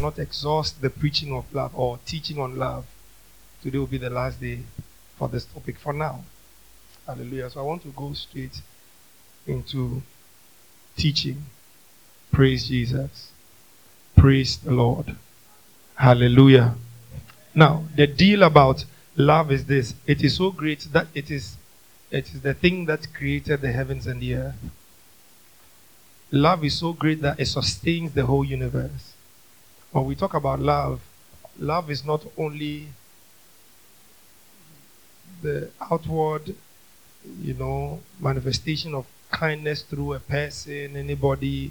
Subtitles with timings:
[0.00, 2.84] not exhaust the preaching of love or teaching on love.
[3.62, 4.58] Today will be the last day
[5.16, 6.24] for this topic for now.
[7.06, 7.48] Hallelujah.
[7.50, 8.60] So I want to go straight
[9.46, 10.02] into
[10.96, 11.44] teaching.
[12.32, 13.30] Praise Jesus.
[14.16, 15.16] Praise the Lord.
[15.94, 16.74] Hallelujah.
[17.54, 18.84] Now, the deal about
[19.16, 21.56] love is this it is so great that it is
[22.10, 24.70] it is the thing that created the heavens and the earth.
[26.32, 29.13] Love is so great that it sustains the whole universe.
[29.94, 31.00] When we talk about love,
[31.56, 32.88] love is not only
[35.40, 36.52] the outward,
[37.40, 41.70] you know, manifestation of kindness through a person, anybody,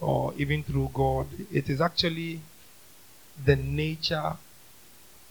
[0.00, 1.26] or even through God.
[1.52, 2.40] It is actually
[3.44, 4.38] the nature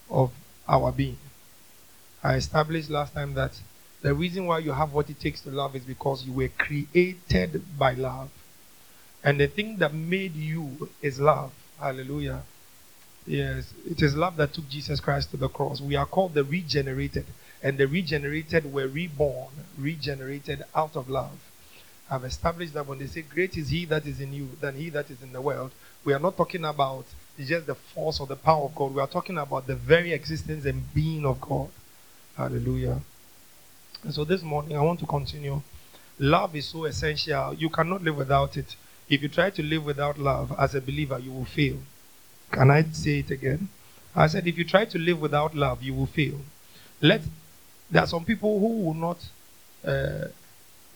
[0.08, 0.32] of
[0.70, 1.18] our being.
[2.24, 3.60] I established last time that
[4.04, 7.63] the reason why you have what it takes to love is because you were created
[7.80, 8.30] by love.
[9.24, 11.52] And the thing that made you is love.
[11.80, 12.41] Hallelujah.
[13.26, 15.81] Yes, it is love that took Jesus Christ to the cross.
[15.81, 17.26] We are called the regenerated.
[17.62, 21.37] And the regenerated were reborn, regenerated out of love.
[22.10, 24.90] I've established that when they say, Great is he that is in you than he
[24.91, 25.71] that is in the world,
[26.05, 27.05] we are not talking about
[27.37, 28.93] just the force or the power of God.
[28.93, 31.70] We are talking about the very existence and being of God.
[32.37, 33.02] Hallelujah.
[34.04, 35.62] And so this morning, I want to continue.
[36.20, 37.54] Love is so essential.
[37.54, 38.76] You cannot live without it.
[39.10, 41.77] If you try to live without love as a believer, you will fail.
[42.52, 43.70] Can I say it again?
[44.16, 46.40] I said, if you try to live without love, you will fail.
[47.02, 47.22] Let
[47.90, 49.18] there are some people who will not,
[49.86, 50.27] uh,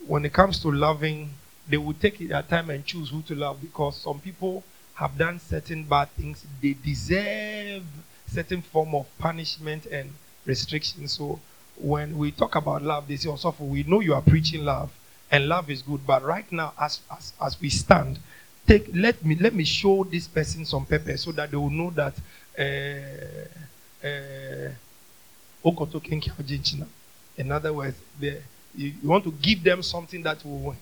[0.08, 1.30] when it comes to loving,
[1.70, 4.64] they will take their time and choose who to love because some people
[4.96, 6.44] have done certain bad things.
[6.62, 7.84] They deserve
[8.28, 10.10] certain form of punishment and
[10.46, 11.08] restriction.
[11.08, 11.40] So
[11.78, 14.92] when we talk about love, they say, oh, we know you are preaching love,
[15.32, 16.06] and love is good.
[16.06, 18.20] But right now, as as, as we stand,
[18.68, 21.90] take let me let me show this person some pepper so that they will know
[21.92, 22.14] that
[22.60, 24.72] uh, uh,
[27.38, 28.42] in other words, they,
[28.76, 30.76] you, you want to give them something that will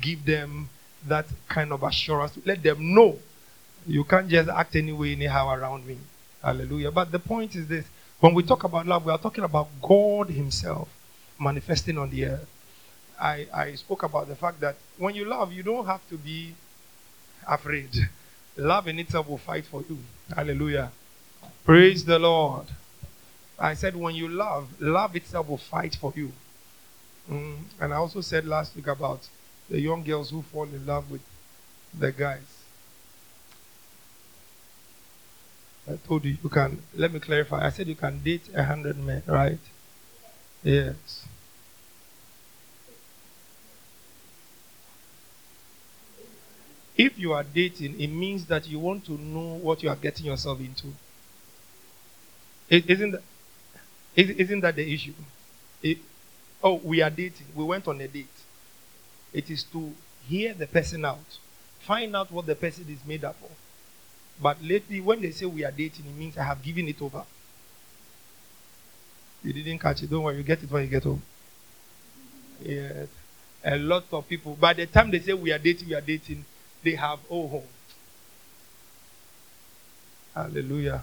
[0.00, 0.68] give them
[1.06, 2.38] that kind of assurance.
[2.44, 3.18] Let them know
[3.86, 5.96] you can't just act anyway, anyhow around me.
[6.42, 6.90] Hallelujah.
[6.90, 7.84] But the point is this
[8.20, 10.88] when we talk about love, we are talking about God Himself
[11.40, 12.48] manifesting on the earth.
[13.22, 16.54] I, I spoke about the fact that when you love, you don't have to be
[17.46, 17.90] afraid.
[18.56, 19.96] Love in itself will fight for you.
[20.34, 20.90] Hallelujah.
[21.64, 22.66] Praise the Lord.
[23.58, 26.32] I said, when you love, love itself will fight for you.
[27.30, 27.60] Mm.
[27.80, 29.26] And I also said last week about
[29.70, 31.22] the young girls who fall in love with
[31.98, 32.64] the guys.
[35.88, 36.82] I told you you can.
[36.94, 37.64] Let me clarify.
[37.64, 39.58] I said you can date a hundred men, right?
[40.62, 41.21] Yes.
[46.96, 50.26] If you are dating, it means that you want to know what you are getting
[50.26, 50.88] yourself into.
[52.68, 53.22] is isn't that,
[54.16, 55.14] isn't that the issue?
[55.82, 55.98] It,
[56.62, 57.46] oh, we are dating.
[57.54, 58.26] We went on a date.
[59.32, 59.92] It is to
[60.28, 61.38] hear the person out,
[61.80, 63.50] find out what the person is made up of.
[64.40, 67.24] But lately, when they say we are dating, it means I have given it over.
[69.42, 70.10] You didn't catch it.
[70.10, 71.22] Don't worry, you get it when you get home.
[72.62, 73.08] Yes.
[73.64, 76.44] A lot of people, by the time they say we are dating, we are dating,
[76.82, 77.68] they have oh home.
[80.34, 81.02] Hallelujah.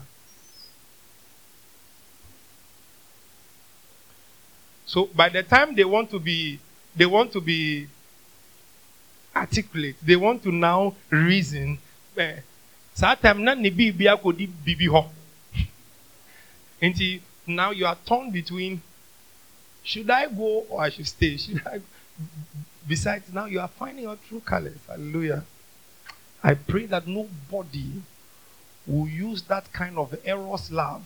[4.86, 6.60] So by the time they want to be,
[6.96, 7.88] they want to be
[9.36, 11.78] articulate, they want to now reason.
[12.18, 12.40] Eh.
[16.82, 18.82] Until now you are torn between
[19.84, 21.38] should I go or I should stay?
[21.38, 21.80] Should I?
[22.88, 24.78] Besides, now you are finding your true colors.
[24.88, 25.44] Hallelujah.
[26.44, 28.02] I pray that nobody
[28.88, 31.06] will use that kind of eros love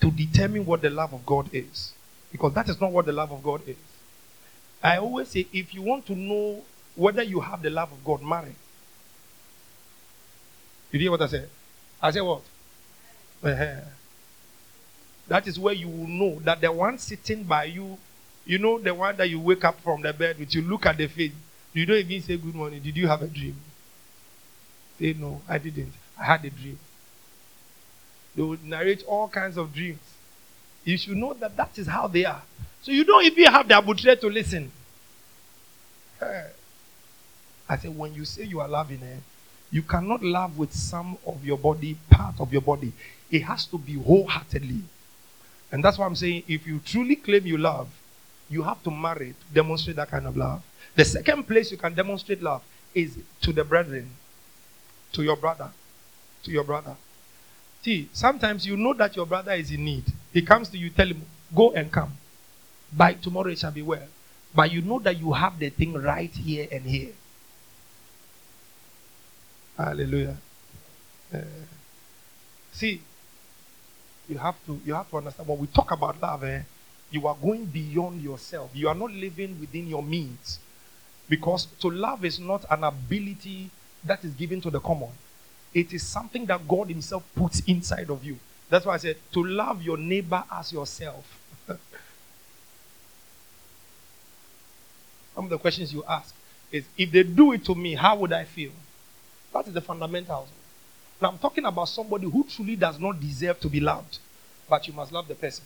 [0.00, 1.92] to determine what the love of God is.
[2.32, 3.76] Because that is not what the love of God is.
[4.82, 6.62] I always say if you want to know
[6.96, 8.54] whether you have the love of God, marry.
[10.90, 11.48] You hear what I said?
[12.00, 12.42] I said what?
[13.42, 13.80] Uh-huh.
[15.28, 17.98] That is where you will know that the one sitting by you,
[18.44, 20.96] you know, the one that you wake up from the bed with, you look at
[20.96, 21.32] the face,
[21.72, 22.82] you don't even say good morning.
[22.82, 23.56] Did you have a dream?
[25.00, 25.92] Say no, I didn't.
[26.18, 26.78] I had a dream.
[28.36, 29.98] They will narrate all kinds of dreams.
[30.84, 32.42] You should know that that is how they are.
[32.82, 34.70] So you don't even have the abutre to listen.
[36.20, 39.16] I said, when you say you are loving her,
[39.70, 42.92] you cannot love with some of your body, part of your body.
[43.30, 44.82] It has to be wholeheartedly.
[45.72, 47.88] And that's why I'm saying if you truly claim you love,
[48.50, 50.62] you have to marry to demonstrate that kind of love.
[50.96, 52.62] The second place you can demonstrate love
[52.94, 54.10] is to the brethren,
[55.12, 55.70] to your brother.
[56.44, 56.96] to your brother.
[57.82, 60.04] See, sometimes you know that your brother is in need.
[60.32, 61.22] He comes to you, tell him,
[61.54, 62.12] go and come.
[62.92, 64.06] By tomorrow it shall be well.
[64.54, 67.12] But you know that you have the thing right here and here.
[69.76, 70.36] Hallelujah.
[71.32, 71.38] Uh,
[72.72, 73.00] see,
[74.28, 76.62] you have to you have to understand when we talk about love, eh,
[77.10, 78.70] you are going beyond yourself.
[78.74, 80.58] You are not living within your means.
[81.28, 83.70] Because to love is not an ability
[84.04, 85.10] that is given to the common.
[85.72, 88.38] It is something that God Himself puts inside of you.
[88.68, 91.24] That's why I said to love your neighbor as yourself.
[95.34, 96.34] Some of the questions you ask
[96.72, 98.72] is if they do it to me, how would I feel?
[99.52, 100.48] That is the fundamentals.
[101.20, 104.18] Now I'm talking about somebody who truly does not deserve to be loved,
[104.68, 105.64] but you must love the person.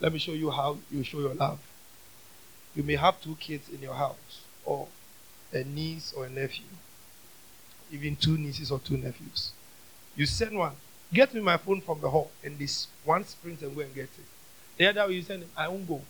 [0.00, 1.58] Let me show you how you show your love.
[2.74, 4.86] You may have two kids in your house, or
[5.52, 6.64] a niece or a nephew,
[7.92, 9.52] even two nieces or two nephews.
[10.16, 10.72] You send one,
[11.12, 14.04] get me my phone from the hall, and this one sprint and go and get
[14.04, 14.26] it.
[14.76, 16.00] The other way you send him, I won't go.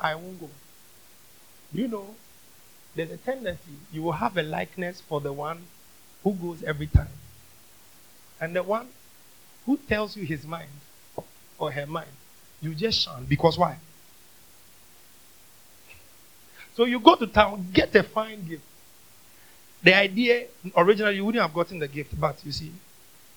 [0.00, 0.50] I won't go.
[1.72, 2.14] You know,
[2.94, 5.64] there's a tendency you will have a likeness for the one
[6.22, 7.08] who goes every time.
[8.40, 8.88] And the one
[9.66, 10.70] who tells you his mind
[11.58, 12.10] or her mind,
[12.60, 13.24] you just shun.
[13.24, 13.78] Because why?
[16.76, 18.64] So you go to town, get a fine gift.
[19.82, 22.72] The idea, originally, you wouldn't have gotten the gift, but you see,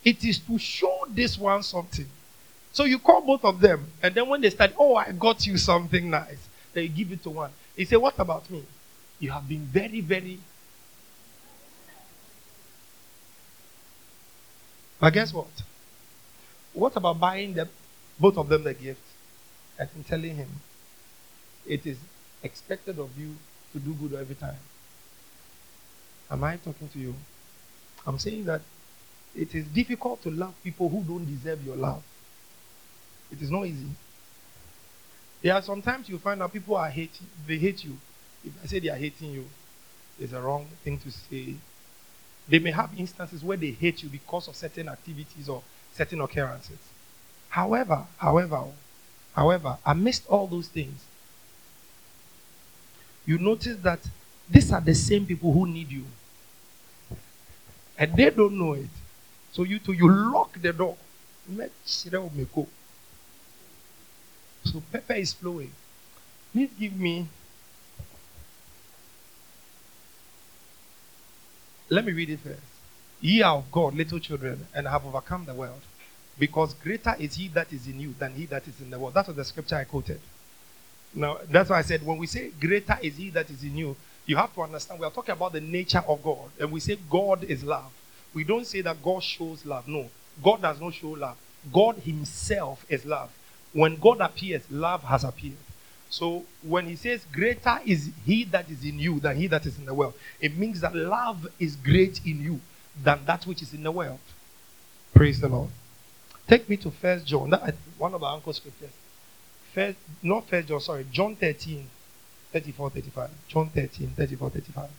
[0.03, 2.07] it is to show this one something.
[2.71, 5.57] So you call both of them, and then when they start, oh, I got you
[5.57, 7.51] something nice, then you give it to one.
[7.75, 8.63] He say, what about me?
[9.19, 10.39] You have been very, very.
[14.99, 15.47] But guess what?
[16.73, 17.69] What about buying them,
[18.19, 19.01] both of them the gift
[19.79, 20.49] and telling him
[21.65, 21.97] it is
[22.43, 23.35] expected of you
[23.73, 24.59] to do good every time?
[26.29, 27.15] Am I talking to you?
[28.05, 28.61] I'm saying that
[29.35, 32.03] it is difficult to love people who don't deserve your love.
[33.31, 33.87] It is not easy.
[35.41, 37.97] There are sometimes you find out people are hating, they hate you
[38.47, 39.45] if I say they are hating you,
[40.19, 41.55] it's a wrong thing to say.
[42.47, 45.61] They may have instances where they hate you because of certain activities or
[45.93, 46.79] certain occurrences.
[47.49, 48.63] However, however,
[49.35, 51.03] however, amidst all those things,
[53.27, 53.99] you notice that
[54.49, 56.05] these are the same people who need you.
[57.99, 58.89] And they don't know it.
[59.51, 60.97] So you too, you lock the door.
[64.63, 65.71] So pepper is flowing.
[66.53, 67.27] Please give me
[71.89, 72.59] Let me read it first.
[73.21, 75.81] Ye are of God, little children, and have overcome the world.
[76.37, 79.13] Because greater is he that is in you than he that is in the world.
[79.13, 80.19] That was the scripture I quoted.
[81.13, 83.95] Now, that's why I said when we say greater is he that is in you,
[84.25, 86.49] you have to understand we are talking about the nature of God.
[86.59, 87.91] And we say God is love.
[88.33, 89.87] We don't say that God shows love.
[89.87, 90.09] No,
[90.43, 91.37] God does not show love.
[91.73, 93.31] God Himself is love.
[93.73, 95.57] When God appears, love has appeared.
[96.09, 99.77] So when he says, Greater is he that is in you than he that is
[99.77, 102.61] in the world, it means that love is great in you
[103.03, 104.19] than that which is in the world.
[105.13, 105.69] Praise the Lord.
[106.47, 107.49] Take me to First John.
[107.49, 108.93] That one of our uncle's scriptures.
[109.77, 111.87] First, not First John, sorry, John 13,
[112.51, 113.29] 34, 35.
[113.47, 114.89] John 13, 34, 35.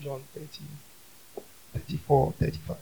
[0.00, 0.48] John 13,
[1.72, 2.76] 34, 35.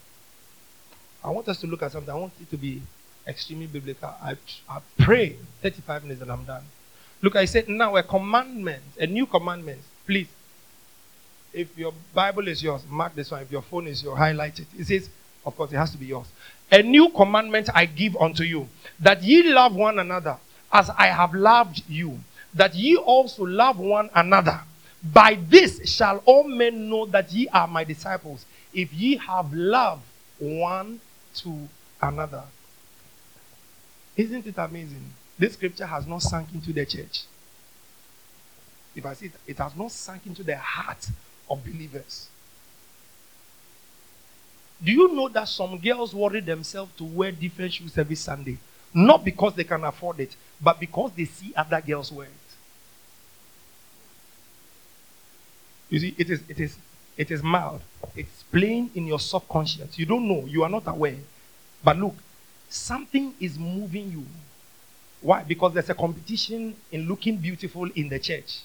[1.23, 2.11] I want us to look at something.
[2.11, 2.81] I want it to be
[3.27, 4.09] extremely biblical.
[4.09, 4.35] I,
[4.67, 6.65] I pray 35 minutes and I'm done.
[7.21, 9.83] Look, I said now a commandment, a new commandment.
[10.07, 10.29] Please,
[11.53, 13.43] if your Bible is yours, mark this one.
[13.43, 14.69] If your phone is yours, highlight it.
[14.79, 15.11] It says,
[15.45, 16.27] of course, it has to be yours.
[16.71, 18.69] A new commandment I give unto you,
[19.01, 20.37] that ye love one another
[20.73, 22.21] as I have loved you,
[22.55, 24.61] that ye also love one another.
[25.03, 30.01] By this shall all men know that ye are my disciples, if ye have love
[30.39, 31.01] one
[31.37, 31.69] to
[32.01, 32.45] another.
[34.17, 35.11] Isn't it amazing?
[35.39, 37.23] This scripture has not sunk into the church.
[38.95, 41.09] If I say it, it has not sunk into the heart
[41.49, 42.29] of believers.
[44.83, 48.59] Do you know that some girls worry themselves to wear different shoes every Sunday?
[48.95, 52.33] Not because they can afford it, but because they see other girls wear it.
[55.91, 56.77] You see, it is it is
[57.17, 57.83] it is mild.
[58.17, 59.99] It's plain in your subconscious.
[59.99, 61.17] You don't know, you are not aware.
[61.85, 62.15] But look,
[62.69, 64.25] something is moving you.
[65.21, 65.43] Why?
[65.43, 68.61] Because there's a competition in looking beautiful in the church.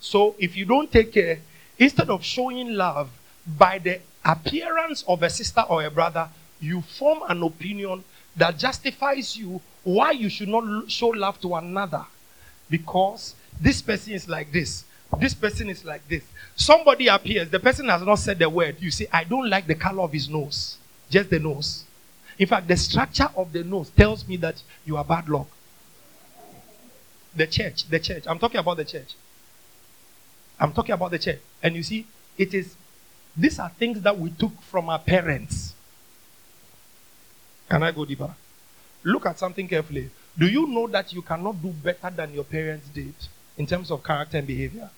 [0.00, 1.38] So if you don't take care,
[1.78, 3.10] instead of showing love
[3.46, 6.28] by the appearance of a sister or a brother,
[6.60, 8.02] you form an opinion
[8.36, 12.04] that justifies you why you should not show love to another.
[12.68, 14.84] Because this person is like this.
[15.20, 16.24] this person is like this.
[16.56, 18.76] Somebody appears, the person has not said the word.
[18.80, 20.78] You say, I don't like the color of his nose,
[21.08, 21.84] just the nose.
[22.38, 25.46] In fact, the structure of the nose tells me that you are bad luck.
[27.34, 28.24] The church, the church.
[28.26, 29.14] I'm talking about the church.
[30.58, 31.38] I'm talking about the church.
[31.62, 32.06] And you see,
[32.36, 32.74] it is,
[33.36, 35.74] these are things that we took from our parents.
[37.68, 38.34] Can I go deeper?
[39.04, 40.10] Look at something carefully.
[40.38, 43.14] Do you know that you cannot do better than your parents did
[43.56, 44.90] in terms of character and behavior?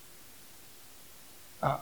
[1.62, 1.78] Uh,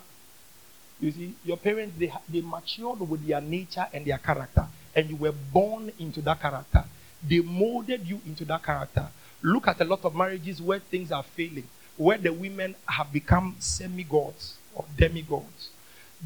[1.00, 5.16] you see, your parents, they, they matured with their nature and their character, and you
[5.16, 6.84] were born into that character.
[7.26, 9.08] They molded you into that character.
[9.42, 13.56] Look at a lot of marriages where things are failing, where the women have become
[13.58, 15.70] semi gods or demigods.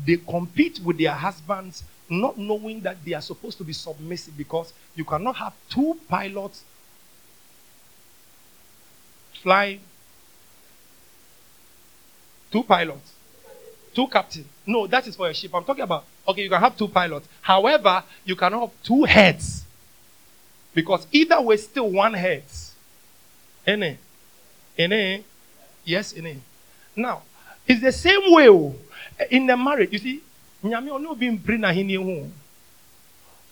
[0.06, 4.72] They compete with their husbands, not knowing that they are supposed to be submissive because
[4.94, 6.64] you cannot have two pilots
[9.42, 9.80] flying,
[12.50, 13.12] two pilots,
[13.94, 14.46] two captains.
[14.66, 15.54] No, that is for a ship.
[15.54, 17.28] I'm talking about, okay, you can have two pilots.
[17.40, 19.64] However, you cannot have two heads
[20.74, 22.74] because either way, still one heads.
[23.66, 23.98] Any?
[24.78, 25.24] Any?
[25.84, 26.40] Yes, any.
[26.94, 27.22] Now,
[27.66, 28.74] it's the same way oh,
[29.30, 29.92] in the marriage.
[29.92, 30.22] You see,
[30.64, 32.30] nyame ɔne obi mpiri n'ahenni ho.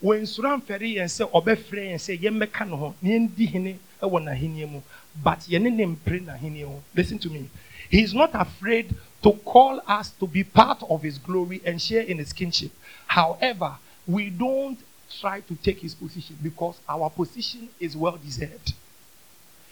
[0.03, 4.69] Wɔnsoro amfɛre yɛn sɛ ɔbɛfrɛ yɛn sɛ yɛmmɛka no ho na yɛndi hene wɔ n'ahenni
[4.69, 4.81] mu.
[5.21, 6.81] But yɛne ne mpiri n'ahenni ho.
[6.95, 7.49] Listen to me.
[7.89, 12.01] He is not afraid to call us to be part of his glory and share
[12.03, 12.71] in his kingship.
[13.07, 13.75] However
[14.07, 14.77] we don't
[15.19, 18.73] try to take his position because our position is well deserved.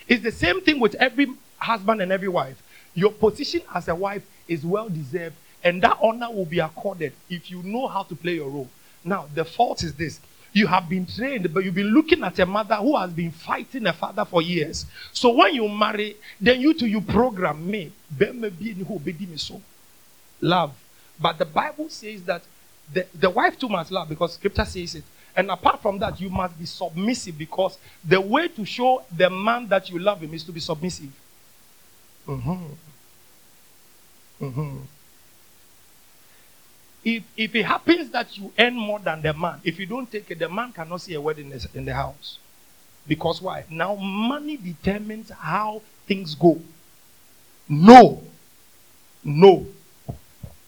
[0.08, 2.62] It's the same thing with every husband and every wife.
[2.94, 7.50] Your position as a wife is well deserved, and that honor will be accorded if
[7.52, 8.70] you know how to play your role.
[9.04, 10.20] Now, the fault is this
[10.54, 13.86] you have been trained, but you've been looking at a mother who has been fighting
[13.86, 14.86] a father for years.
[15.14, 17.92] So when you marry, then you to you program me.
[20.42, 20.74] Love.
[21.20, 22.42] But the Bible says that
[22.92, 25.04] the, the wife too must love because scripture says it.
[25.36, 29.68] And apart from that, you must be submissive because the way to show the man
[29.68, 31.12] that you love him is to be submissive.
[32.28, 32.66] Mm-hmm.
[34.42, 34.78] Mm-hmm.
[37.08, 40.30] If, if it happens that you earn more than the man, if you don't take
[40.30, 42.38] it, the man cannot see a word in the, in the house.
[43.08, 43.64] Because why?
[43.70, 46.60] Now money determines how things go.
[47.70, 48.22] No.
[49.24, 49.68] No.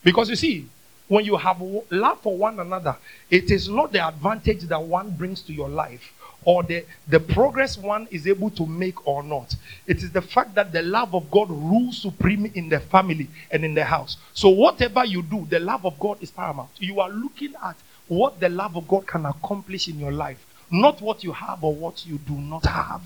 [0.01, 0.65] Because you see,
[1.09, 2.95] when you have love for one another,
[3.29, 6.13] it is not the advantage that one brings to your life
[6.45, 9.55] or the, the progress one is able to make or not.
[9.85, 13.65] It is the fact that the love of God rules supreme in the family and
[13.65, 14.17] in the house.
[14.33, 16.69] So, whatever you do, the love of God is paramount.
[16.79, 17.75] You are looking at
[18.07, 21.73] what the love of God can accomplish in your life, not what you have or
[21.73, 23.01] what you do not have.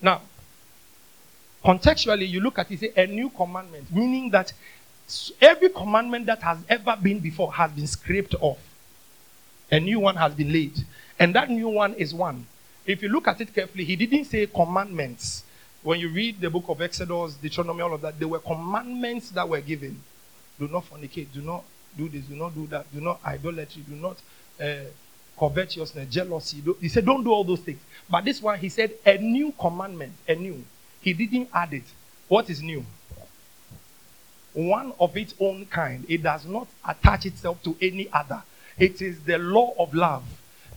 [0.00, 0.20] Now,
[1.64, 4.52] contextually, you look at it, say, a new commandment, meaning that
[5.40, 8.58] every commandment that has ever been before has been scraped off.
[9.70, 10.84] A new one has been laid.
[11.18, 12.46] And that new one is one.
[12.86, 15.44] If you look at it carefully, he didn't say commandments.
[15.82, 19.48] When you read the book of Exodus, Deuteronomy, all of that, there were commandments that
[19.48, 20.00] were given.
[20.58, 21.32] Do not fornicate.
[21.32, 21.64] Do not
[21.96, 22.24] do this.
[22.24, 22.92] Do not do that.
[22.92, 23.82] Do not idolatry.
[23.88, 24.16] Do not
[24.60, 24.84] uh,
[25.38, 26.62] covetousness, jealousy.
[26.80, 27.80] He said, don't do all those things.
[28.08, 30.12] But this one, he said, a new commandment.
[30.28, 30.62] A new.
[31.00, 31.84] He didn't add it.
[32.28, 32.84] What is new?
[34.52, 36.06] One of its own kind.
[36.08, 38.42] It does not attach itself to any other.
[38.78, 40.24] It is the law of love.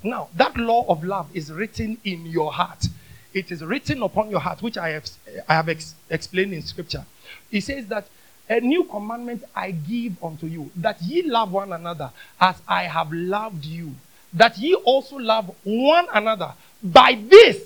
[0.03, 2.85] Now, that law of love is written in your heart.
[3.33, 5.09] It is written upon your heart, which I have,
[5.47, 7.05] I have ex- explained in scripture.
[7.49, 8.07] He says that
[8.49, 13.11] a new commandment I give unto you, that ye love one another as I have
[13.11, 13.93] loved you,
[14.33, 16.53] that ye also love one another.
[16.81, 17.61] By this,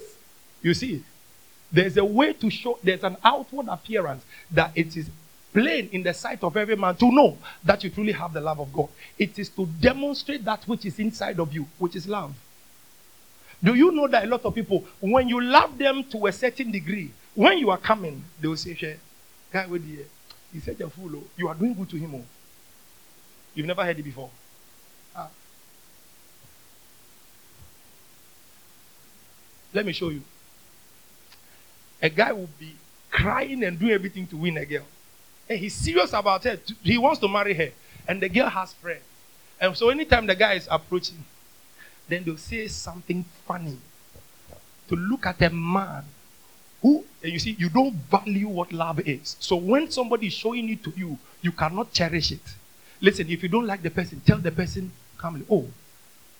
[0.62, 1.04] you see,
[1.72, 5.10] there's a way to show, there's an outward appearance that it is
[5.53, 8.60] plain in the sight of every man to know that you truly have the love
[8.60, 8.89] of God.
[9.17, 12.34] It is to demonstrate that which is inside of you, which is love.
[13.63, 16.72] Do you know that a lot of people, when you love them to a certain
[16.72, 18.98] degree, when you are coming, they will say, Share,
[19.51, 20.05] guy, with you,
[20.51, 21.12] he's such a fool.
[21.15, 21.24] Oh.
[21.38, 22.15] You are doing good to him.
[22.15, 22.24] Oh.
[23.53, 24.29] You've never heard it before.
[25.15, 25.29] Ah.
[29.74, 30.24] Let me show you.
[32.01, 32.75] A guy will be
[33.12, 34.86] crying and doing everything to win a girl.
[35.58, 36.60] He's serious about her.
[36.84, 37.70] He wants to marry her.
[38.08, 39.03] And the girl has friends.
[39.60, 41.24] And so anytime the guy is approaching,
[42.08, 43.77] then they'll say something funny.
[44.89, 46.03] To look at a man
[46.81, 49.38] who, you see, you don't value what love is.
[49.39, 52.41] So when somebody is showing it to you, you cannot cherish it.
[53.00, 55.67] Listen, if you don't like the person, tell the person calmly, Oh,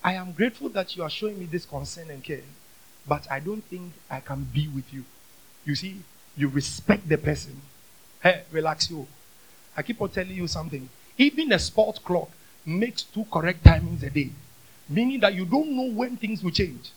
[0.04, 2.42] I am grateful that you are showing me this concern and care,
[3.08, 5.06] but I don't think I can be with you.
[5.64, 6.02] You see,
[6.36, 7.62] You respect the person.
[8.22, 9.08] Hey, relax you.
[9.76, 10.88] I keep on telling you something.
[11.18, 12.30] Even a sports clock
[12.66, 14.30] makes two correct timings a day,
[14.88, 16.92] meaning that you don't know when things will change.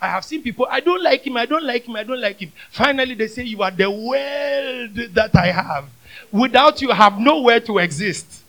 [0.00, 2.40] I have seen people, I don't like him, I don't like him, I don't like
[2.40, 2.52] him.
[2.70, 5.84] Finally, they say, You are the world that I have.
[6.32, 8.42] Without you, I have nowhere to exist.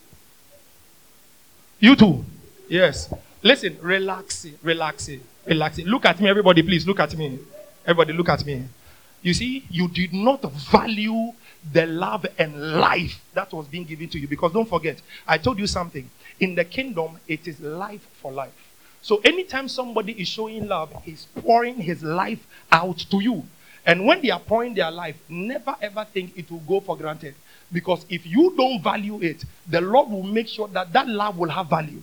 [1.79, 2.25] You too.
[2.69, 3.13] Yes.
[3.43, 5.85] Listen, relax it, relax it, relax it.
[5.85, 6.87] Look at me, everybody, please.
[6.87, 7.37] Look at me.
[7.85, 8.63] Everybody, look at me.
[9.21, 11.33] You see, you did not value
[11.71, 14.27] the love and life that was being given to you.
[14.27, 16.09] Because don't forget, I told you something.
[16.39, 18.51] In the kingdom, it is life for life.
[19.01, 23.43] So anytime somebody is showing love, he's pouring his life out to you.
[23.85, 27.35] And when they are pouring their life, never ever think it will go for granted.
[27.71, 31.49] Because if you don't value it, the Lord will make sure that that love will
[31.49, 32.01] have value.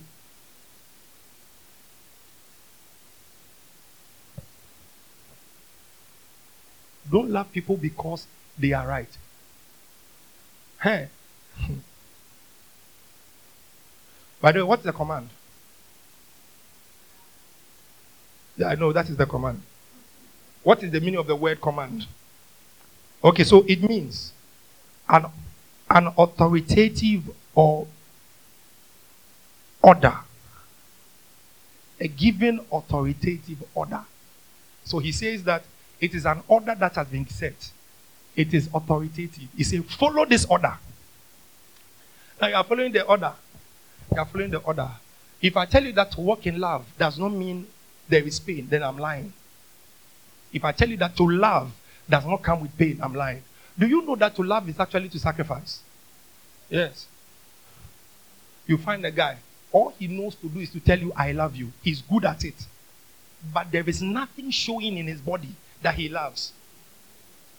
[7.11, 8.27] Don't love people because
[8.57, 9.09] they are right.
[10.81, 11.09] Hey.
[14.41, 15.29] By the way, what's the command?
[18.57, 19.61] Yeah, I know that is the command.
[20.63, 22.07] What is the meaning of the word command?
[23.23, 24.33] Okay, so it means
[25.07, 25.25] an,
[25.89, 27.87] an authoritative or
[29.81, 30.17] order.
[31.99, 34.01] A given authoritative order.
[34.83, 35.63] So he says that
[35.99, 37.71] it is an order that has been set.
[38.35, 39.49] It is authoritative.
[39.55, 40.77] He said, follow this order.
[42.41, 43.33] Now you are following the order.
[44.11, 44.89] You are following the order.
[45.41, 47.67] If I tell you that to walk in love does not mean
[48.07, 49.33] there is pain, then I'm lying.
[50.53, 51.71] If I tell you that to love
[52.09, 53.43] does not come with pain, I'm lying.
[53.77, 55.81] Do you know that to love is actually to sacrifice?
[56.69, 57.07] Yes.
[58.67, 59.37] You find a guy,
[59.71, 61.71] all he knows to do is to tell you, I love you.
[61.81, 62.55] He's good at it.
[63.53, 66.53] But there is nothing showing in his body that he loves.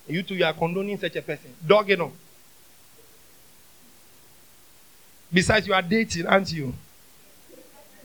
[0.07, 1.55] You two, you are condoning such a person.
[1.67, 2.13] Dog, you know.
[5.33, 6.75] Besides, you are dating, aren't you?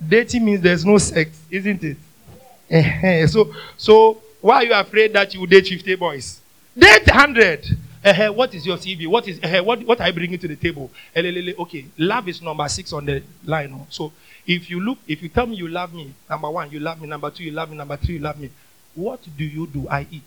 [0.05, 3.29] Dating means there's no sex, isn't it?
[3.29, 6.39] so, so why are you afraid that you will date 50 boys?
[6.77, 7.65] Date 100.
[8.05, 9.07] Uh, what is your CV?
[9.07, 10.89] What is uh, what, what are you bringing to the table?
[11.15, 13.73] Okay, love is number six on the line.
[13.73, 13.85] Oh.
[13.89, 14.13] So
[14.45, 17.07] if you look, if you tell me you love me, number one, you love me.
[17.07, 17.75] Number two, you love me.
[17.75, 18.49] Number three, you love me.
[18.95, 19.87] What do you do?
[19.89, 20.23] I eat.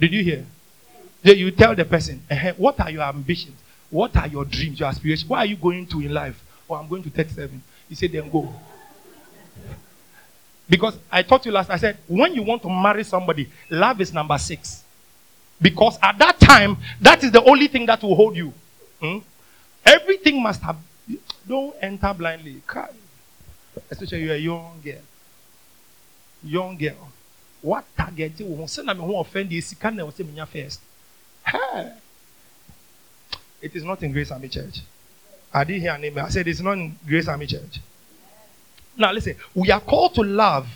[0.00, 0.44] Did you hear?
[1.22, 3.58] You tell the person, uh, what are your ambitions?
[3.90, 5.28] What are your dreams, your aspirations?
[5.28, 6.40] What are you going to in life?
[6.68, 7.62] Oh, I'm going to 37.
[7.88, 8.52] He said, then go.
[10.68, 14.12] Because I taught you last, I said, when you want to marry somebody, love is
[14.12, 14.84] number six.
[15.60, 18.52] Because at that time, that is the only thing that will hold you.
[19.00, 19.18] Hmm?
[19.84, 20.76] Everything must have.
[21.46, 22.60] Don't enter blindly.
[23.90, 25.00] Especially you're a young girl.
[26.44, 27.08] Young girl.
[27.60, 28.70] What target you want?
[28.70, 29.62] Send me who offend you.
[29.80, 30.80] Can never say me first.
[33.60, 34.80] It is not in Grace Army Church.
[35.52, 36.18] I did hear a name.
[36.18, 37.80] I said it's not in Grace Army Church.
[38.96, 40.68] Now, listen, we are called to love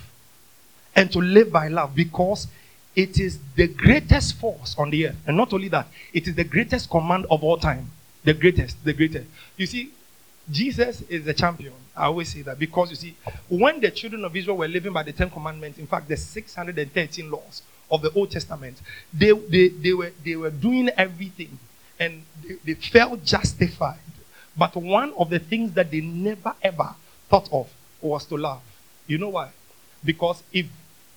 [0.94, 2.46] and to live by love because
[2.94, 5.16] it is the greatest force on the earth.
[5.26, 7.90] And not only that, it is the greatest command of all time.
[8.24, 9.26] The greatest, the greatest.
[9.56, 9.90] You see,
[10.50, 11.72] Jesus is the champion.
[11.96, 13.16] I always say that because you see,
[13.48, 17.30] when the children of Israel were living by the Ten Commandments, in fact, the 613
[17.30, 18.80] laws of the Old Testament,
[19.12, 21.58] they, they, they, were, they were doing everything
[22.00, 23.98] and they, they felt justified.
[24.56, 26.94] But one of the things that they never ever
[27.28, 28.62] thought of was to love.
[29.06, 29.50] You know why?
[30.04, 30.66] Because if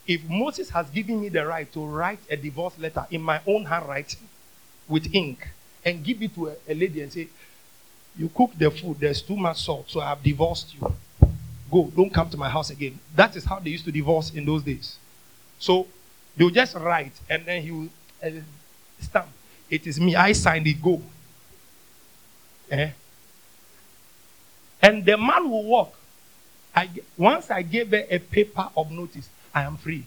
[0.08, 3.66] if Moses has given me the right to write a divorce letter in my own
[3.66, 4.20] handwriting
[4.88, 5.48] with ink
[5.84, 7.28] and give it to a, a lady and say,
[8.18, 10.94] You cook the food, there's too much salt, so I've divorced you.
[11.72, 13.00] Go, don't come to my house again.
[13.16, 14.98] That is how they used to divorce in those days.
[15.60, 15.88] So
[16.38, 17.90] they'll just write and then he will
[18.24, 18.30] uh,
[19.00, 19.28] stamp.
[19.70, 21.02] It is me, I signed it, go.
[22.72, 22.92] Eh?
[24.82, 25.96] And the man will walk
[26.76, 30.06] I, once I gave her a paper of notice, I am free.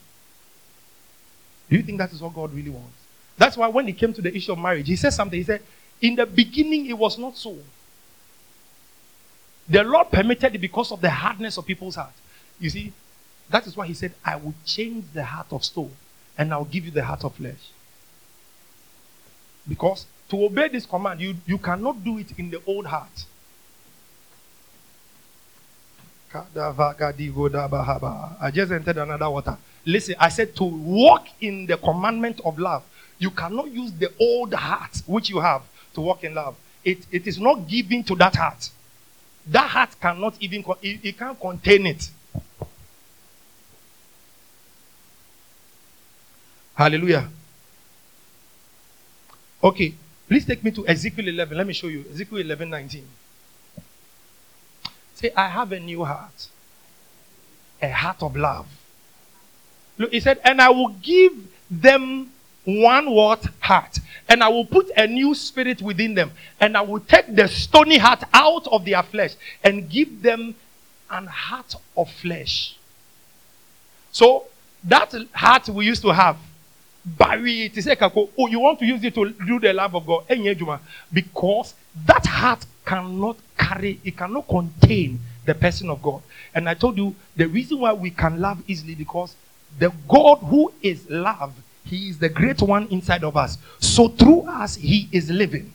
[1.70, 2.96] Do you think that is what God really wants?
[3.38, 5.38] That's why when he came to the issue of marriage, he said something.
[5.38, 5.62] He said,
[6.02, 7.56] In the beginning, it was not so.
[9.68, 12.12] The Lord permitted it because of the hardness of people's heart.
[12.58, 12.92] You see,
[13.50, 15.92] that is why he said, I will change the heart of stone
[16.36, 17.70] and I'll give you the heart of flesh.
[19.68, 23.26] Because to obey this command, you, you cannot do it in the old heart.
[26.34, 29.56] I just entered another water.
[29.84, 32.84] Listen, I said to walk in the commandment of love.
[33.18, 35.62] You cannot use the old heart which you have
[35.94, 36.56] to walk in love.
[36.84, 38.70] It, it is not given to that heart.
[39.50, 42.10] That heart cannot even, it, can't contain it.
[46.74, 47.28] Hallelujah.
[49.64, 49.94] Okay,
[50.28, 51.56] please take me to Ezekiel 11.
[51.56, 52.04] Let me show you.
[52.12, 53.04] Ezekiel 11 19.
[55.14, 56.46] Say, I have a new heart,
[57.82, 58.68] a heart of love.
[59.96, 61.32] Look, he said, and I will give
[61.68, 62.30] them
[62.68, 67.00] one what heart, and I will put a new spirit within them, and I will
[67.00, 70.54] take the stony heart out of their flesh and give them
[71.10, 72.76] an heart of flesh.
[74.12, 74.44] So
[74.84, 76.36] that heart we used to have,
[77.06, 77.82] bury it.
[77.82, 80.24] Say, oh, you want to use it to do the love of God.
[81.10, 81.74] Because
[82.06, 86.20] that heart cannot carry, it cannot contain the person of God.
[86.54, 89.34] And I told you the reason why we can love easily because
[89.78, 91.54] the God who is love,
[91.88, 93.56] He is the great one inside of us.
[93.78, 95.72] So through us, He is living.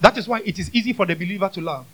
[0.00, 1.86] That is why it is easy for the believer to love.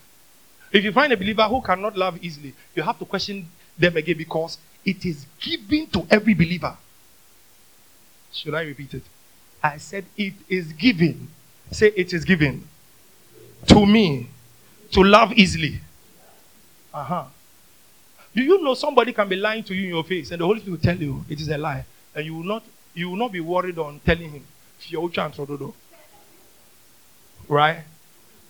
[0.70, 3.46] If you find a believer who cannot love easily, you have to question
[3.78, 6.76] them again because it is given to every believer.
[8.32, 9.02] Should I repeat it?
[9.62, 11.28] I said it is given.
[11.70, 12.66] Say it is given
[13.66, 14.28] to me
[14.92, 15.80] to love easily.
[16.92, 17.24] Uh huh.
[18.34, 20.60] Do you know somebody can be lying to you in your face and the Holy
[20.60, 21.84] Spirit will tell you it is a lie
[22.14, 22.62] and you will not
[22.98, 24.44] you will not be worried on telling him
[27.48, 27.82] right?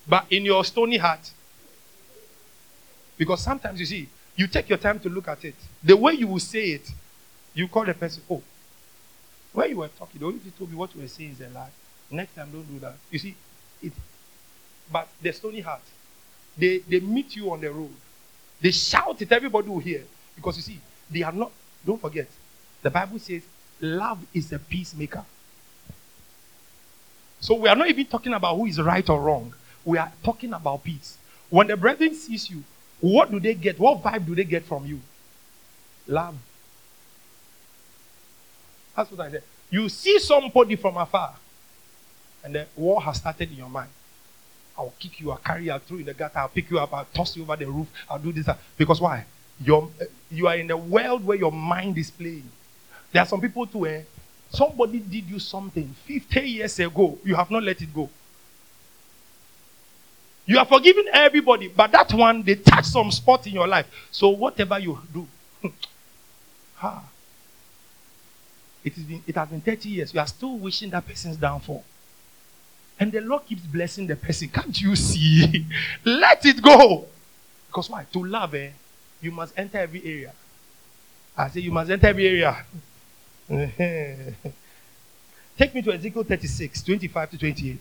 [0.07, 1.31] But in your stony heart,
[3.17, 5.55] because sometimes you see, you take your time to look at it.
[5.83, 6.89] The way you will say it,
[7.53, 8.41] you call the person, oh,
[9.53, 11.49] when you were talking, the only thing told me what you were saying is a
[11.53, 11.69] lie.
[12.09, 12.95] Next time, don't do that.
[13.11, 13.35] You see,
[13.83, 13.93] it.
[14.91, 15.81] But the stony heart,
[16.57, 17.93] they, they meet you on the road.
[18.61, 20.03] They shout it, everybody will hear.
[20.35, 21.51] Because you see, they are not,
[21.85, 22.27] don't forget,
[22.81, 23.43] the Bible says,
[23.81, 25.23] love is a peacemaker.
[27.39, 29.53] So we are not even talking about who is right or wrong.
[29.85, 31.17] We are talking about peace.
[31.49, 32.63] When the brethren sees you,
[32.99, 33.79] what do they get?
[33.79, 34.99] What vibe do they get from you?
[36.07, 36.35] Love.
[38.95, 39.43] That's what I said.
[39.69, 41.35] You see somebody from afar,
[42.43, 43.89] and the war has started in your mind.
[44.77, 47.07] I'll kick you, I'll carry you, I'll in the gutter, I'll pick you up, I'll
[47.13, 48.47] toss you over the roof, I'll do this.
[48.77, 49.25] Because why?
[49.61, 49.89] You're,
[50.31, 52.49] you are in a world where your mind is playing.
[53.11, 54.01] There are some people too, eh?
[54.51, 58.09] Somebody did you something 50 years ago, you have not let it go.
[60.45, 63.85] You are forgiving everybody, but that one, they touch some spot in your life.
[64.09, 65.27] So whatever you do,
[66.75, 67.03] ha,
[68.83, 70.13] it, has been, it has been 30 years.
[70.13, 71.83] You are still wishing that person's downfall.
[72.99, 74.49] And the Lord keeps blessing the person.
[74.49, 75.67] Can't you see?
[76.03, 77.05] Let it go.
[77.67, 78.05] Because why?
[78.11, 78.71] To love, eh,
[79.21, 80.33] you must enter every area.
[81.37, 82.65] I say you must enter every area.
[85.57, 87.79] Take me to Ezekiel 36, 25 to 28.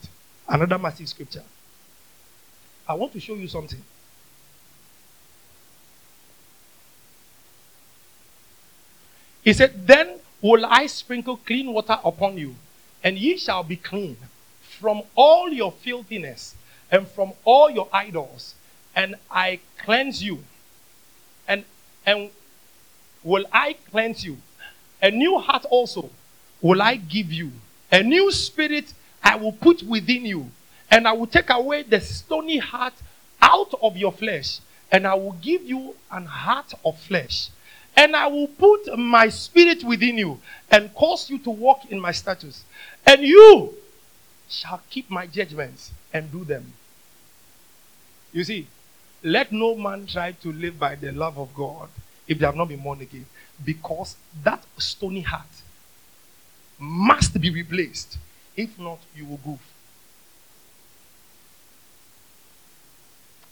[0.48, 1.42] Another massive scripture.
[2.88, 3.82] I want to show you something.
[9.44, 12.54] He said, Then will I sprinkle clean water upon you,
[13.04, 14.16] and ye shall be clean
[14.60, 16.54] from all your filthiness
[16.90, 18.54] and from all your idols,
[18.96, 20.44] and I cleanse you.
[21.46, 21.64] And
[22.06, 22.30] and
[23.22, 24.38] will I cleanse you?
[25.02, 26.10] A new heart also
[26.60, 27.52] will I give you.
[27.90, 30.50] A new spirit I will put within you
[30.90, 32.94] and I will take away the stony heart
[33.40, 37.50] out of your flesh, and I will give you an heart of flesh.
[37.96, 42.12] And I will put my spirit within you and cause you to walk in my
[42.12, 42.64] statutes.
[43.04, 43.74] And you
[44.48, 46.72] shall keep my judgments and do them.
[48.32, 48.66] You see,
[49.22, 51.88] let no man try to live by the love of God
[52.28, 53.26] if they have not been born again.
[53.64, 55.46] Because that stony heart
[56.78, 58.18] must be replaced.
[58.56, 59.58] If not, you will go.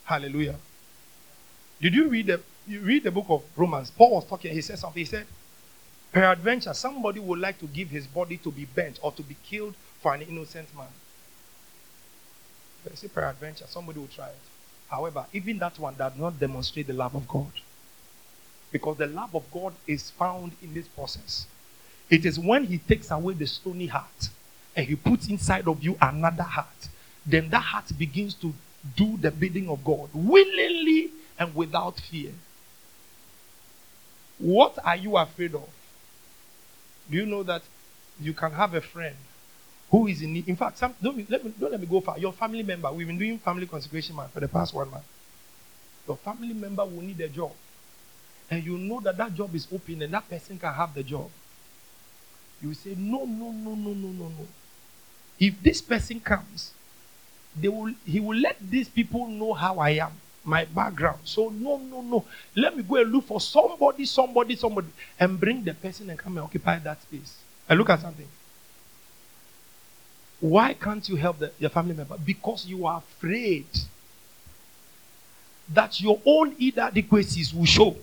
[0.05, 0.57] Hallelujah.
[1.81, 3.91] Did you read the you read the book of Romans?
[3.91, 5.01] Paul was talking, he said something.
[5.01, 5.27] He said,
[6.13, 9.75] Peradventure, somebody would like to give his body to be bent or to be killed
[10.01, 10.89] for an innocent man.
[12.83, 14.39] But say peradventure, somebody will try it.
[14.89, 17.51] However, even that one does not demonstrate the love of God.
[18.73, 21.47] Because the love of God is found in this process.
[22.11, 24.29] It is when he takes away the stony heart
[24.75, 26.89] and he puts inside of you another heart,
[27.25, 28.53] then that heart begins to
[28.97, 32.33] do the bidding of God willingly and without fear.
[34.39, 35.69] What are you afraid of?
[37.11, 37.63] Do you know that
[38.21, 39.17] you can have a friend
[39.91, 40.49] who is in need?
[40.49, 42.19] In fact, some, don't, let me, don't let me go far.
[42.19, 45.05] Your family member, we've been doing family consecration man for the past one month.
[46.07, 47.53] Your family member will need a job.
[48.51, 51.29] And you know that that job is open and that person can have the job.
[52.63, 54.47] You say, no, no, no, no, no, no, no.
[55.39, 56.73] If this person comes
[57.61, 60.13] they will he will let these people know how I am,
[60.45, 61.21] my background.
[61.25, 62.25] So no, no, no.
[62.55, 66.37] Let me go and look for somebody, somebody, somebody, and bring the person and come
[66.37, 67.37] and occupy that space.
[67.69, 68.29] And look at something.
[70.39, 72.17] Why can't you help the, your family member?
[72.19, 73.67] Because you are afraid
[75.73, 77.97] that your own inadequacies will show.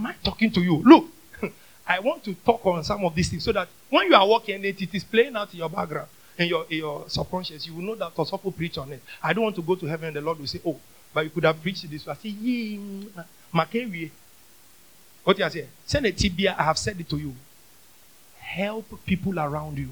[0.00, 0.82] Am I talking to you?
[0.82, 1.08] Look,
[1.86, 4.54] I want to talk on some of these things so that when you are walking
[4.54, 6.08] and it is playing out in your background,
[6.38, 9.02] in your, in your subconscious, you will know that Tosofo preach on it.
[9.22, 10.80] I don't want to go to heaven and the Lord will say, Oh,
[11.12, 12.08] but you could have preached this.
[12.08, 12.78] I say, Yeah,
[15.22, 15.66] what you say?
[15.84, 17.34] Send a tibia, I have said it to you.
[18.38, 19.90] Help people around you.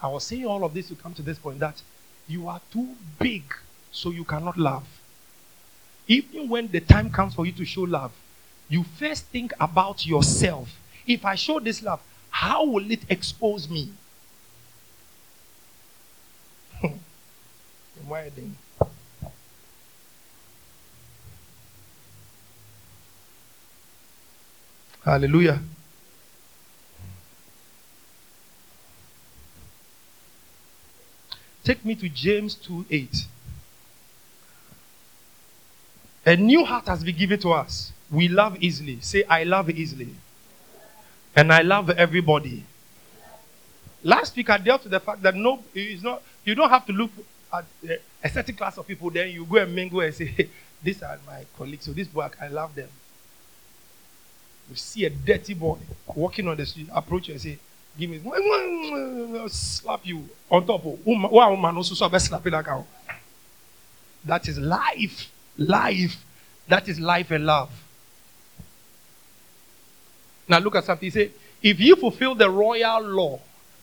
[0.00, 1.82] I was saying all of this to come to this point that
[2.28, 3.42] you are too big,
[3.90, 4.86] so you cannot love.
[6.06, 8.12] Even when the time comes for you to show love,
[8.68, 10.68] you first think about yourself.
[11.06, 12.00] If I show this love,
[12.30, 13.92] how will it expose me?
[18.06, 18.56] Wedding.
[25.04, 25.60] Hallelujah.
[31.62, 33.26] Take me to James 2 8.
[36.26, 37.92] A new heart has been given to us.
[38.10, 39.00] We love easily.
[39.00, 40.14] Say, I love easily.
[41.34, 42.64] And I love everybody.
[44.02, 46.92] Last week I dealt with the fact that no, it's not, you don't have to
[46.92, 47.10] look
[47.52, 47.64] at
[48.22, 50.48] a certain class of people, then you go and mingle and say, hey,
[50.82, 52.88] these are my colleagues, so this boy, I love them.
[54.70, 55.78] You see a dirty boy
[56.14, 57.58] walking on the street, approach you and say,
[57.98, 58.20] give me,
[59.48, 61.38] slap you on top of, woman oh,
[61.76, 62.44] also oh, so slap
[64.24, 65.30] That is life.
[65.56, 66.24] Life.
[66.68, 67.70] That is life and love.
[70.48, 71.06] Now look at something.
[71.06, 71.32] He said,
[71.62, 73.40] if you fulfill the royal law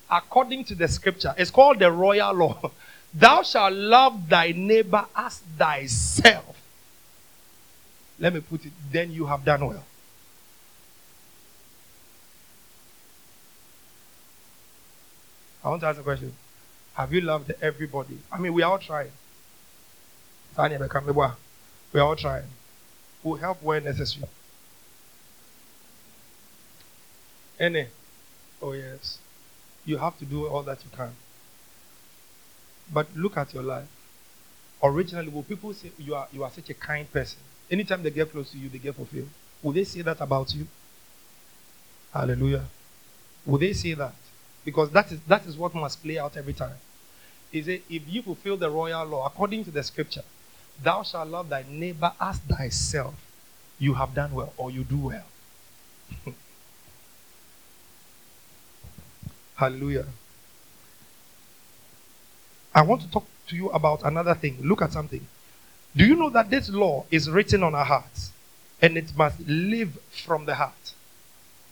[0.10, 2.72] according to the scripture, it's called the royal law.
[3.14, 6.58] Thou shalt love thy neighbor as thyself.
[8.20, 9.84] Let me put it, then you have done well.
[15.64, 16.34] I want to ask a question.
[16.96, 18.20] Have you loved everybody?
[18.32, 19.12] I mean, we are all trying.
[20.58, 20.64] We
[22.00, 22.46] are all trying.
[23.24, 24.28] We'll help where necessary.
[27.64, 27.88] Any?
[28.62, 29.20] Oh, yes.
[29.86, 31.12] You have to do all that you can.
[32.92, 33.88] But look at your life.
[34.84, 37.40] Originally, will people say you are you are such a kind person?
[37.72, 39.30] Anytime they get close to you, they get fulfilled.
[39.62, 40.68] Will they say that about you?
[42.14, 42.66] Hallelujah.
[43.46, 44.16] Will they say that?
[44.66, 46.76] Because that is that is what must play out every time.
[47.54, 50.26] Is it if you fulfill the royal law according to the scripture,
[50.84, 53.16] thou shalt love thy neighbor as thyself,
[53.80, 55.28] you have done well or you do well.
[59.64, 60.06] Hallelujah.
[62.76, 64.58] I want to talk to you about another thing.
[64.62, 65.26] Look at something.
[65.96, 68.34] Do you know that this law is written on our hearts
[68.82, 70.92] and it must live from the heart?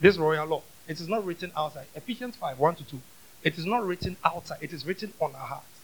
[0.00, 0.62] This royal law.
[0.88, 1.84] It is not written outside.
[1.94, 3.00] Ephesians 5 1 to 2.
[3.42, 5.80] It is not written outside, it is written on our hearts.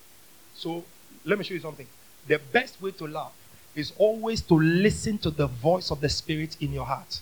[0.55, 0.85] So
[1.27, 1.87] let me show you something.
[2.27, 3.33] The best way to love
[3.75, 7.21] is always to listen to the voice of the Spirit in your heart.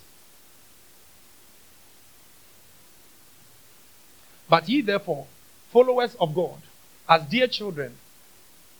[4.48, 5.26] But ye, therefore,
[5.70, 6.60] followers of God,
[7.08, 7.96] as dear children,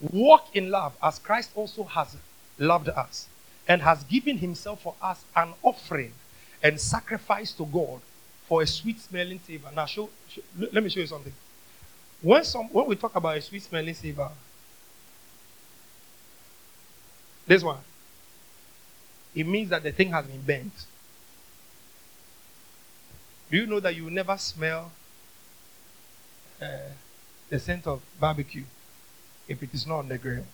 [0.00, 2.16] walk in love as Christ also has
[2.59, 3.29] loved us
[3.68, 6.12] and has given himself for us an offering
[6.62, 8.00] and sacrifice to God
[8.48, 9.68] for a sweet smelling savor.
[9.74, 11.33] Now, show, show, let me show you something.
[12.22, 14.31] When, some, when we talk about a sweet smelling savor,
[17.46, 17.79] this one,
[19.35, 20.72] it means that the thing has been bent.
[23.50, 24.90] Do you know that you never smell
[26.61, 26.66] uh,
[27.49, 28.64] the scent of barbecue
[29.49, 30.45] if it is not on the grill.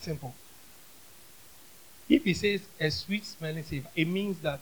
[0.00, 0.34] Simple.
[2.08, 4.60] If he says a sweet smelling savor, it means that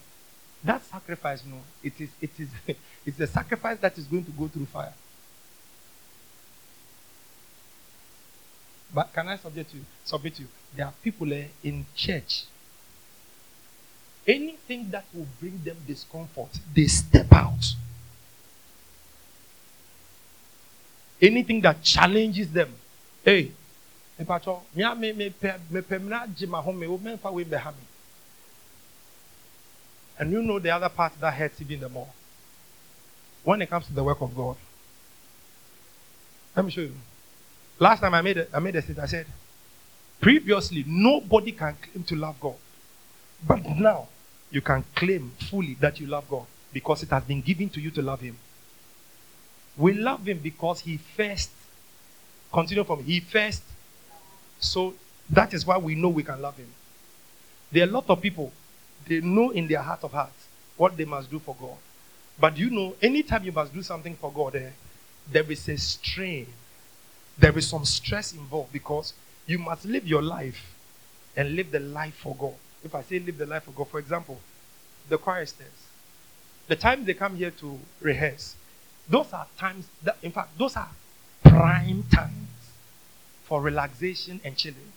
[0.63, 2.49] that sacrifice, no, it is it is
[3.05, 4.93] it's the sacrifice that is going to go through fire.
[8.93, 10.47] But can I subject you submit you?
[10.75, 12.45] There are people uh, in church.
[14.29, 17.75] Anything that will bring them discomfort, they step out.
[21.21, 22.73] anything that challenges them.
[23.23, 23.51] Hey,
[24.17, 24.27] And
[30.31, 32.07] you know the other part that hurts even the more.
[33.43, 34.57] When it comes to the work of God.
[36.55, 36.95] Let me show you.
[37.79, 39.07] Last time I made a, I made a statement.
[39.07, 39.25] I said,
[40.19, 42.55] previously nobody can claim to love God,
[43.47, 44.09] but now
[44.51, 47.91] you can claim fully that you love God because it has been given to you
[47.91, 48.37] to love Him.
[49.79, 51.49] We love him because he first,
[52.51, 53.63] continue from he first.
[54.59, 54.93] So
[55.29, 56.67] that is why we know we can love him.
[57.71, 58.51] There are a lot of people,
[59.07, 61.77] they know in their heart of hearts what they must do for God.
[62.37, 64.69] But you know, anytime you must do something for God, eh,
[65.31, 66.47] there is a strain.
[67.37, 69.13] There is some stress involved because
[69.47, 70.75] you must live your life
[71.37, 72.55] and live the life for God.
[72.83, 74.39] If I say live the life of God, for example,
[75.09, 75.67] the choristers,
[76.67, 78.55] the time they come here to rehearse,
[79.09, 80.89] those are times that, in fact, those are
[81.43, 82.47] prime times
[83.45, 84.93] for relaxation and chilling.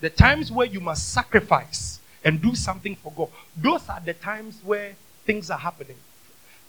[0.00, 4.60] The times where you must sacrifice and do something for God, those are the times
[4.64, 5.96] where things are happening.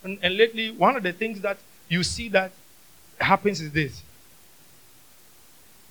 [0.04, 1.58] And, and lately, one of the things that
[1.90, 2.52] you see that
[3.20, 4.02] happens is this.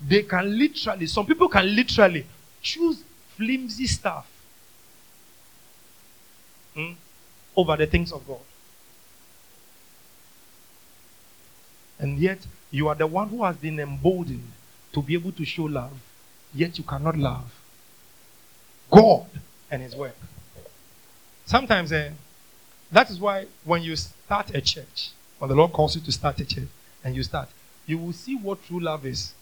[0.00, 2.26] They can literally, some people can literally
[2.62, 3.02] choose
[3.36, 4.26] flimsy stuff
[6.74, 6.92] hmm,
[7.56, 8.40] over the things of God.
[11.98, 14.52] And yet, you are the one who has been emboldened
[14.92, 15.92] to be able to show love,
[16.54, 17.52] yet you cannot love
[18.90, 19.26] God
[19.70, 20.16] and His work.
[21.46, 22.10] Sometimes, eh,
[22.90, 26.40] that is why when you start a church, when the Lord calls you to start
[26.40, 26.68] a church,
[27.04, 27.48] and you start,
[27.86, 29.32] you will see what true love is.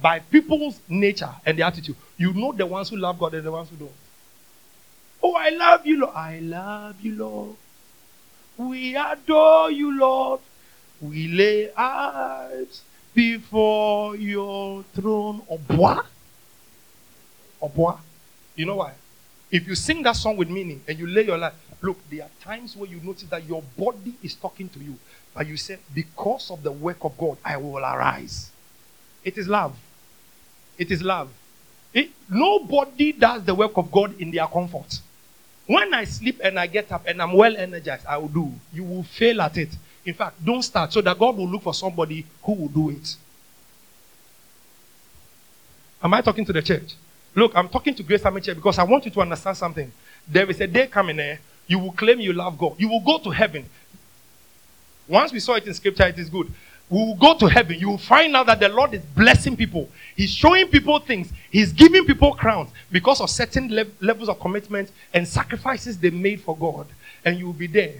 [0.00, 3.52] By people's nature and their attitude, you know the ones who love God and the
[3.52, 3.92] ones who don't.
[5.22, 6.14] Oh, I love you, Lord.
[6.14, 7.56] I love you, Lord.
[8.56, 10.40] We adore you, Lord.
[11.00, 12.82] We lay our eyes
[13.14, 15.42] before your throne.
[15.50, 16.04] Oboa.
[17.60, 18.00] Oboa.
[18.54, 18.94] You know why?
[19.50, 22.30] If you sing that song with meaning and you lay your life, look, there are
[22.40, 24.96] times where you notice that your body is talking to you.
[25.34, 28.50] But you say, because of the work of God, I will arise.
[29.24, 29.76] It is love.
[30.78, 31.28] It is love.
[31.92, 35.00] It, nobody does the work of God in their comfort.
[35.66, 38.52] When I sleep and I get up and I'm well energized, I will do.
[38.72, 39.70] You will fail at it.
[40.06, 43.16] In fact, don't start so that God will look for somebody who will do it.
[46.02, 46.94] Am I talking to the church?
[47.34, 49.90] Look, I'm talking to Grace Army Church because I want you to understand something.
[50.26, 52.76] There is a day coming there, you will claim you love God.
[52.78, 53.66] You will go to heaven.
[55.06, 56.50] Once we saw it in scripture, it is good
[56.90, 57.78] we will go to heaven.
[57.78, 59.88] You will find out that the Lord is blessing people.
[60.16, 61.30] He's showing people things.
[61.50, 66.40] He's giving people crowns because of certain le- levels of commitment and sacrifices they made
[66.40, 66.86] for God.
[67.24, 67.94] And you will be there.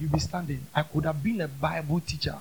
[0.00, 0.60] You'll be standing.
[0.74, 2.36] I could have been a Bible teacher.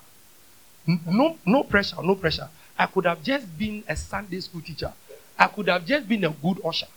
[0.85, 0.95] Hmm?
[1.05, 2.49] No, no pressure, no pressure.
[2.77, 4.91] I could have just been a Sunday school teacher.
[5.37, 6.87] I could have just been a good usher.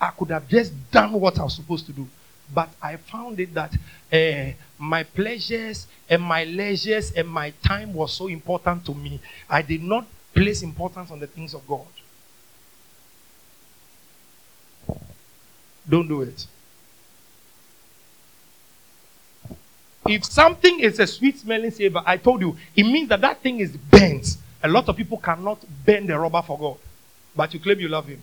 [0.00, 2.06] I could have just done what I was supposed to do.
[2.54, 3.72] But I found it that
[4.12, 9.20] uh, my pleasures and my leisures and my time was so important to me.
[9.48, 11.86] I did not place importance on the things of God.
[15.88, 16.46] Don't do it.
[20.06, 23.60] If something is a sweet smelling savor, I told you, it means that that thing
[23.60, 24.36] is bent.
[24.62, 26.76] A lot of people cannot bend the rubber for God,
[27.34, 28.20] but you claim you love Him.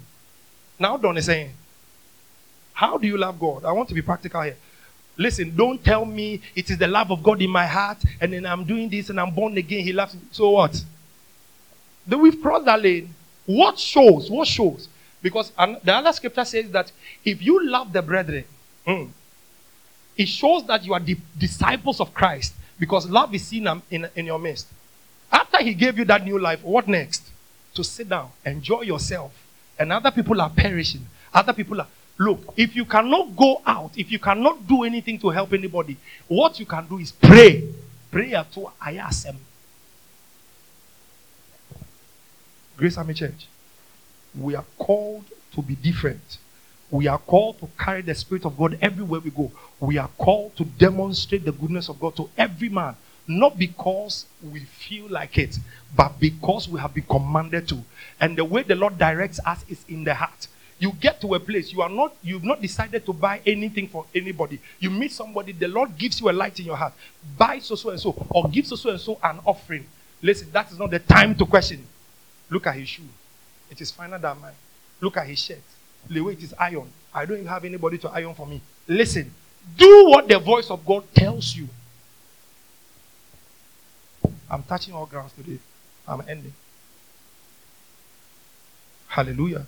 [0.77, 1.51] Now, Don is saying,
[2.79, 3.65] how do you love God?
[3.65, 4.55] I want to be practical here.
[5.17, 8.45] Listen, don't tell me it is the love of God in my heart and then
[8.45, 9.83] I'm doing this and I'm born again.
[9.83, 10.21] He loves me.
[10.31, 10.81] So what?
[12.07, 13.13] Then we've crossed that lane.
[13.45, 14.31] What shows?
[14.31, 14.87] What shows?
[15.21, 15.51] Because
[15.83, 16.89] the other scripture says that
[17.25, 18.45] if you love the brethren,
[18.87, 19.09] mm,
[20.15, 24.25] it shows that you are the disciples of Christ because love is seen in, in
[24.25, 24.67] your midst.
[25.29, 27.29] After he gave you that new life, what next?
[27.73, 29.33] To sit down, enjoy yourself,
[29.77, 31.05] and other people are perishing.
[31.33, 31.87] Other people are.
[32.19, 35.95] Look, if you cannot go out, if you cannot do anything to help anybody,
[36.27, 37.63] what you can do is pray.
[38.11, 39.35] Prayer to Ayasem.
[42.75, 43.47] Grace Army Church.
[44.37, 46.37] We are called to be different.
[46.91, 49.51] We are called to carry the Spirit of God everywhere we go.
[49.79, 52.97] We are called to demonstrate the goodness of God to every man.
[53.27, 55.57] Not because we feel like it,
[55.95, 57.83] but because we have been commanded to.
[58.19, 60.47] And the way the Lord directs us is in the heart
[60.79, 64.05] you get to a place you are not you've not decided to buy anything for
[64.15, 64.59] anybody.
[64.79, 66.93] You meet somebody the lord gives you a light in your heart.
[67.37, 69.85] Buy so so and so or give so so and so an offering.
[70.21, 71.85] Listen that is not the time to question.
[72.49, 73.03] Look at his shoe.
[73.69, 74.53] It is finer than mine.
[75.01, 75.61] Look at his shirt.
[76.09, 76.89] The way it is iron.
[77.13, 78.61] I don't even have anybody to iron for me.
[78.87, 79.31] Listen
[79.77, 81.67] do what the voice of god tells you.
[84.49, 85.59] I'm touching all grounds today.
[86.07, 86.53] I'm ending.
[89.07, 89.65] Hallelujah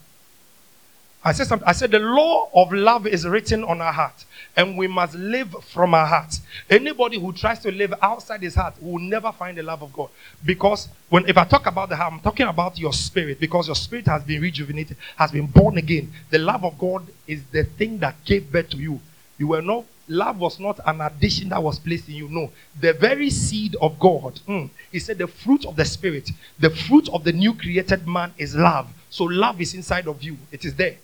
[1.23, 1.67] I said something.
[1.67, 5.55] I said the law of love is written on our heart, and we must live
[5.65, 6.39] from our heart.
[6.67, 10.09] Anybody who tries to live outside his heart will never find the love of God.
[10.43, 13.75] Because when if I talk about the heart, I'm talking about your spirit, because your
[13.75, 16.11] spirit has been rejuvenated, has been born again.
[16.31, 18.99] The love of God is the thing that gave birth to you.
[19.37, 22.29] You were not love was not an addition that was placed in you.
[22.29, 24.39] No, the very seed of God.
[24.47, 28.33] Mm, he said the fruit of the spirit, the fruit of the new created man
[28.39, 28.91] is love.
[29.11, 30.37] So love is inside of you.
[30.51, 30.97] It is there.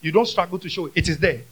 [0.00, 0.92] You don't struggle to show it.
[0.94, 1.42] It is there.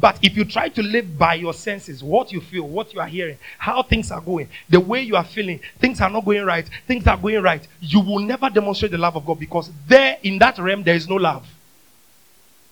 [0.00, 3.06] But if you try to live by your senses, what you feel, what you are
[3.06, 6.68] hearing, how things are going, the way you are feeling, things are not going right,
[6.86, 10.38] things are going right, you will never demonstrate the love of God because there in
[10.38, 11.46] that realm there is no love.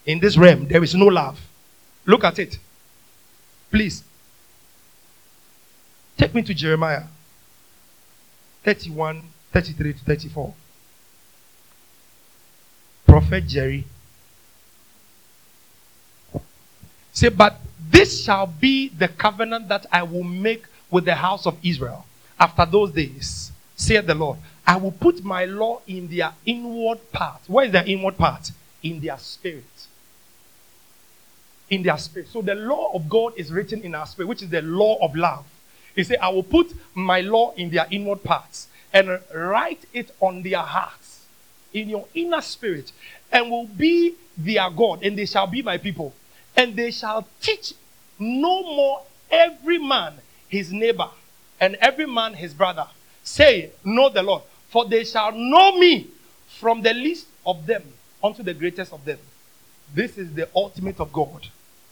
[0.07, 1.39] In this realm there is no love.
[2.07, 2.59] Look at it.
[3.71, 4.03] Please.
[6.17, 7.05] Take me to Jeremiah
[8.65, 10.55] 31, 33 to 34.
[13.07, 13.85] Prophet Jerry
[17.13, 17.61] Say, but
[17.91, 22.07] this shall be the covenant that I will make with the house of Israel
[22.39, 24.39] after those days, saith the Lord.
[24.67, 27.41] I will put my law in their inward part.
[27.47, 28.51] Where is their inward part?
[28.83, 29.65] In their spirit.
[31.69, 32.29] In their spirit.
[32.29, 35.15] So the law of God is written in our spirit, which is the law of
[35.15, 35.45] love.
[35.95, 40.43] He said, I will put my law in their inward parts and write it on
[40.43, 41.27] their hearts,
[41.73, 42.93] in your inner spirit,
[43.31, 46.15] and will be their God, and they shall be my people.
[46.57, 47.75] And they shall teach
[48.19, 50.15] no more every man
[50.49, 51.09] his neighbor
[51.61, 52.87] and every man his brother.
[53.25, 56.09] Say, Know the Lord, for they shall know me
[56.59, 57.83] from the least of them
[58.23, 59.19] unto the greatest of them.
[59.95, 61.49] This is the ultimate of God.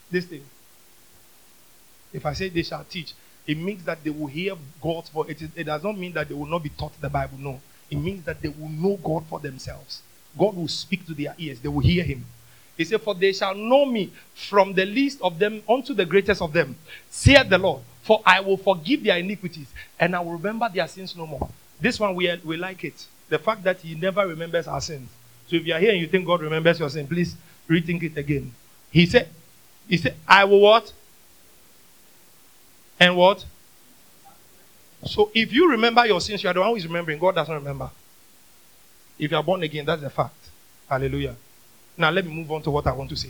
[0.09, 0.43] This thing.
[2.13, 3.13] If I say they shall teach,
[3.47, 5.29] it means that they will hear God's voice.
[5.29, 7.37] It, is, it does not mean that they will not be taught the Bible.
[7.37, 7.61] No.
[7.89, 10.01] It means that they will know God for themselves.
[10.37, 12.25] God will speak to their ears, they will hear Him.
[12.77, 16.41] He said, For they shall know me from the least of them unto the greatest
[16.41, 16.75] of them,
[17.09, 17.81] saith the Lord.
[18.01, 19.67] For I will forgive their iniquities
[19.99, 21.49] and I will remember their sins no more.
[21.79, 23.05] This one, we, we like it.
[23.29, 25.09] The fact that He never remembers our sins.
[25.47, 27.35] So if you are here and you think God remembers your sin, please
[27.69, 28.51] rethink it again.
[28.89, 29.29] He said,
[29.87, 30.91] He said, I will what?
[32.99, 33.45] And what?
[35.05, 37.19] So if you remember your sins, you are the one who is remembering.
[37.19, 37.89] God doesn't remember.
[39.17, 40.35] If you are born again, that's a fact.
[40.87, 41.35] Hallelujah.
[42.01, 43.29] Now, let me move on to what I want to say.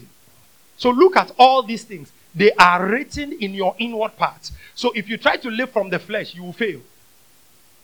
[0.78, 2.12] So, look at all these things.
[2.34, 4.54] They are written in your inward parts.
[4.76, 6.80] So, if you try to live from the flesh, you will fail.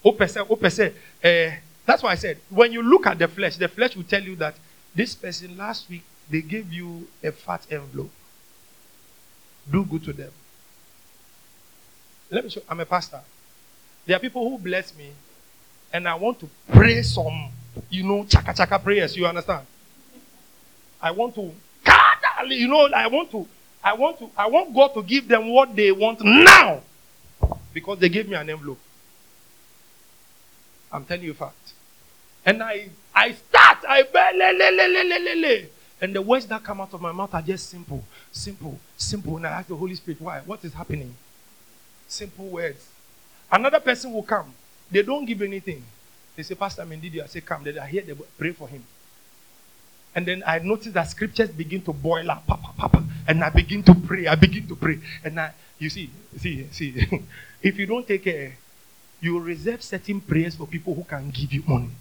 [0.06, 1.52] Uh,
[1.86, 4.38] that's why I said, when you look at the flesh, the flesh will tell you
[4.38, 4.56] that
[4.96, 8.12] this person last week, they gave you a fat envelope.
[9.70, 10.32] Do good to them.
[12.32, 13.20] Let me show I'm a pastor.
[14.06, 15.12] There are people who bless me,
[15.92, 17.50] and I want to pray some,
[17.90, 19.18] you know, chaka chaka prayers.
[19.18, 19.66] You understand?
[21.02, 21.52] I want to,
[22.48, 23.48] you know, I want to,
[23.84, 26.82] I want to, I want God to give them what they want now
[27.74, 28.80] because they gave me an envelope.
[30.92, 31.74] I'm telling you fact.
[32.46, 35.68] And I, I start, I le.
[36.00, 39.38] And the words that come out of my mouth are just simple, simple, simple.
[39.38, 40.40] And I ask the Holy Spirit, why?
[40.46, 41.14] What is happening?
[42.08, 42.90] Simple words.
[43.52, 44.54] Another person will come.
[44.90, 45.84] They don't give anything.
[46.36, 47.64] They say, Pastor Mendidi, I say, come.
[47.64, 48.84] They are here, they pray for him.
[50.18, 52.44] And then I noticed that scriptures begin to boil up,
[53.28, 54.26] and I begin to pray.
[54.26, 57.08] I begin to pray, and I, you see, see, see.
[57.62, 58.58] if you don't take care,
[59.22, 61.92] you reserve certain prayers for people who can give you money.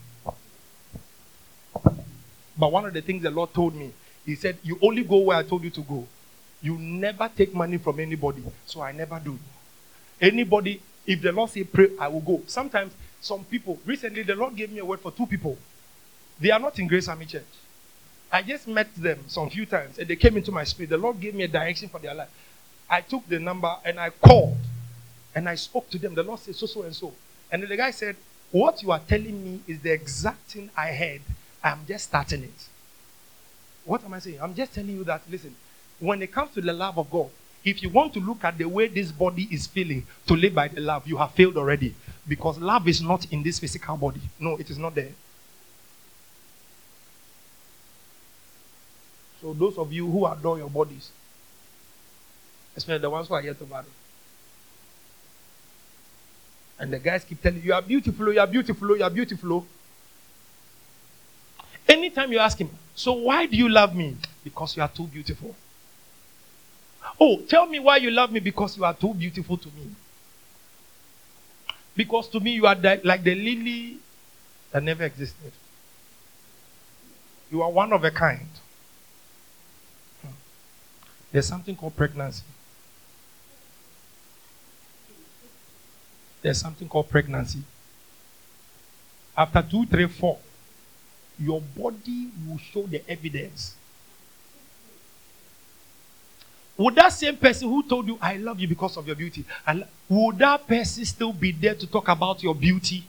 [2.57, 3.93] But one of the things the Lord told me,
[4.25, 6.07] He said, "You only go where I told you to go.
[6.62, 9.39] You never take money from anybody." So I never do.
[10.19, 12.41] Anybody, if the Lord say pray, I will go.
[12.47, 13.79] Sometimes some people.
[13.85, 15.59] Recently, the Lord gave me a word for two people.
[16.41, 17.45] They are not in Grace Army Church.
[18.31, 20.91] I just met them some few times and they came into my spirit.
[20.91, 22.31] The Lord gave me a direction for their life.
[22.89, 24.57] I took the number and I called
[25.35, 26.14] and I spoke to them.
[26.14, 27.12] The Lord said, so, so, and so.
[27.51, 28.16] And the guy said,
[28.51, 31.20] What you are telling me is the exact thing I heard.
[31.62, 32.68] I'm just starting it.
[33.85, 34.41] What am I saying?
[34.41, 35.55] I'm just telling you that, listen,
[36.01, 37.31] when it comes to the love of God,
[37.64, 40.68] if you want to look at the way this body is feeling to live by
[40.68, 41.95] the love, you have failed already.
[42.29, 44.20] Because love is not in this physical body.
[44.39, 45.11] No, it is not there.
[49.47, 51.09] So those of you who adore your bodies,
[52.76, 53.86] especially the ones who are yet to marry,
[56.80, 59.05] and the guys keep telling you, you are beautiful, oh, you are beautiful, oh, you
[59.05, 59.53] are beautiful.
[59.53, 59.66] Oh.
[61.88, 64.16] Anytime you ask him, so why do you love me?
[64.42, 65.55] Because you are too beautiful.
[67.20, 69.94] Oh, tell me why you love me because you are too beautiful to me.
[71.94, 73.99] Because to me you are like the lily
[74.72, 75.53] that never existed.
[77.53, 78.49] You are one of a kind.
[81.33, 82.43] There's something called pregnancy.
[86.43, 87.61] There's something called pregnancy.
[89.37, 90.39] After two, three, four,
[91.39, 93.74] your body will show the evidence.
[96.79, 99.85] Would that same person who told you, I love you because of your beauty, and
[100.09, 103.05] would that person still be there to talk about your beauty?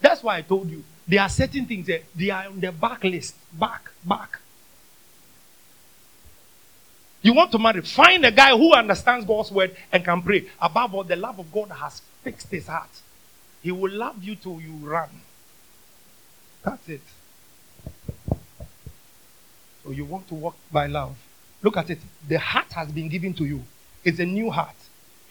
[0.00, 0.84] That's why I told you.
[1.06, 3.34] There are certain things that they are on the back list.
[3.52, 4.38] Back, back.
[7.24, 10.44] You want to marry, find a guy who understands God's word and can pray.
[10.60, 12.90] Above all, the love of God has fixed his heart.
[13.62, 15.08] He will love you till you run.
[16.62, 17.00] That's it.
[19.82, 21.16] So you want to walk by love.
[21.62, 21.98] Look at it.
[22.28, 23.62] The heart has been given to you.
[24.04, 24.76] It's a new heart.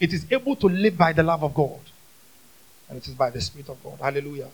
[0.00, 1.78] It is able to live by the love of God.
[2.88, 4.00] And it is by the Spirit of God.
[4.00, 4.48] Hallelujah.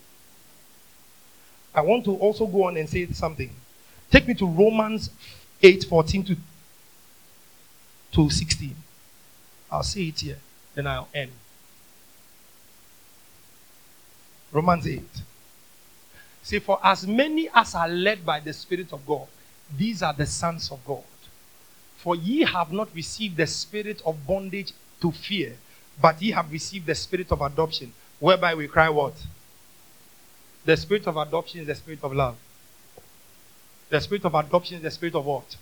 [1.74, 3.50] I want to also go on and say something.
[4.10, 5.08] Take me to Romans
[5.62, 6.36] 8 14 to,
[8.12, 8.74] to 16.
[9.70, 10.38] I'll say it here,
[10.74, 11.30] then I'll end.
[14.52, 15.02] Romans 8.
[16.42, 19.28] Say, for as many as are led by the Spirit of God,
[19.76, 21.04] these are the sons of God.
[21.98, 25.54] For ye have not received the spirit of bondage to fear,
[26.00, 29.14] but ye have received the spirit of adoption, whereby we cry, What?
[30.64, 32.36] The spirit of adoption is the spirit of love.
[33.90, 35.56] The spirit of adoption is the spirit of what?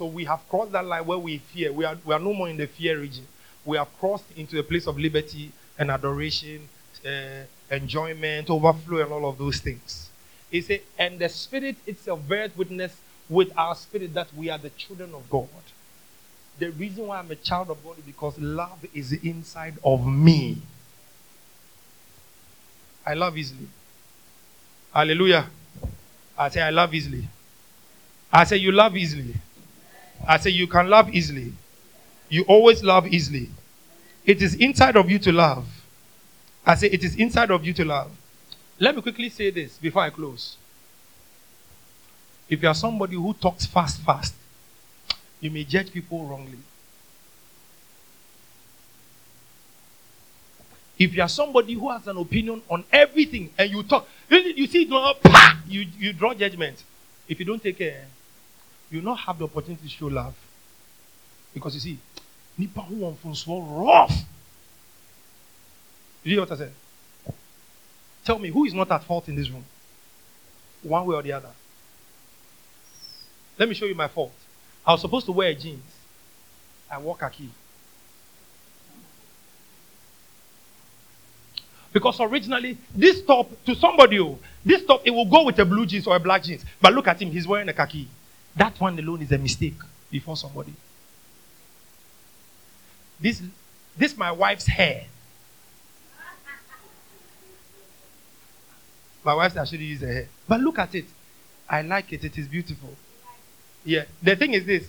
[0.00, 1.70] So we have crossed that line where we fear.
[1.74, 3.26] We are, we are no more in the fear region.
[3.66, 6.66] We have crossed into a place of liberty and adoration,
[7.04, 10.08] uh, enjoyment, overflow, and all of those things.
[10.50, 12.96] He said, and the Spirit itself bears witness
[13.28, 15.48] with our spirit that we are the children of God.
[16.58, 20.62] The reason why I'm a child of God is because love is inside of me.
[23.04, 23.68] I love easily.
[24.94, 25.50] Hallelujah.
[26.38, 27.28] I say, I love easily.
[28.32, 29.34] I say, you love easily.
[30.26, 31.52] I say, you can love easily.
[32.28, 33.48] You always love easily.
[34.24, 35.66] It is inside of you to love.
[36.64, 38.10] I say, it is inside of you to love.
[38.78, 40.56] Let me quickly say this before I close.
[42.48, 44.34] If you are somebody who talks fast, fast,
[45.40, 46.58] you may judge people wrongly.
[50.98, 54.84] If you are somebody who has an opinion on everything and you talk, you see,
[55.66, 56.82] you, you draw judgment.
[57.26, 58.04] If you don't take care,
[58.90, 60.34] you not have the opportunity to show love.
[61.54, 61.98] Because you see,
[62.58, 64.12] Nipa who wants rough.
[66.22, 66.72] You hear what I said?
[68.24, 69.64] Tell me, who is not at fault in this room?
[70.82, 71.50] One way or the other.
[73.58, 74.32] Let me show you my fault.
[74.86, 75.82] I was supposed to wear jeans.
[76.90, 77.50] I wore khaki.
[81.92, 85.86] Because originally, this top, to somebody, oh, this top, it will go with a blue
[85.86, 86.64] jeans or a black jeans.
[86.80, 88.08] But look at him, he's wearing a khaki.
[88.56, 89.78] That one alone is a mistake
[90.10, 90.74] before somebody.
[93.20, 93.42] This,
[93.96, 95.04] this my wife's hair.
[99.22, 100.28] My wife said I should use her hair.
[100.48, 101.04] But look at it.
[101.68, 102.24] I like it.
[102.24, 102.94] It is beautiful.
[103.84, 104.04] Yeah.
[104.22, 104.88] The thing is this.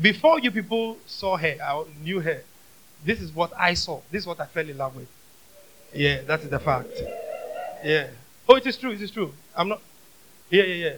[0.00, 2.42] Before you people saw her, I knew her.
[3.04, 4.00] This is what I saw.
[4.10, 5.08] This is what I fell in love with.
[5.94, 6.90] Yeah, that is the fact.
[7.84, 8.08] Yeah.
[8.48, 8.90] Oh, it is true.
[8.90, 9.32] It is true.
[9.54, 9.80] I'm not.
[10.50, 10.96] Yeah, yeah, yeah.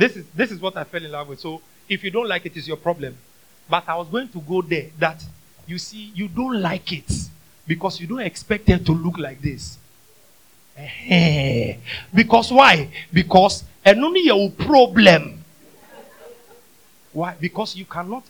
[0.00, 1.40] This is this is what I fell in love with.
[1.40, 3.14] So if you don't like it, it's your problem.
[3.68, 4.86] But I was going to go there.
[4.98, 5.22] That
[5.66, 7.12] you see, you don't like it
[7.66, 9.76] because you don't expect her to look like this.
[12.14, 12.88] Because why?
[13.12, 15.44] Because only your problem.
[17.12, 17.36] Why?
[17.38, 18.24] Because you cannot.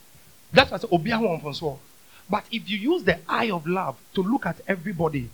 [0.51, 1.77] That's what I said.
[2.29, 5.29] But if you use the eye of love to look at everybody,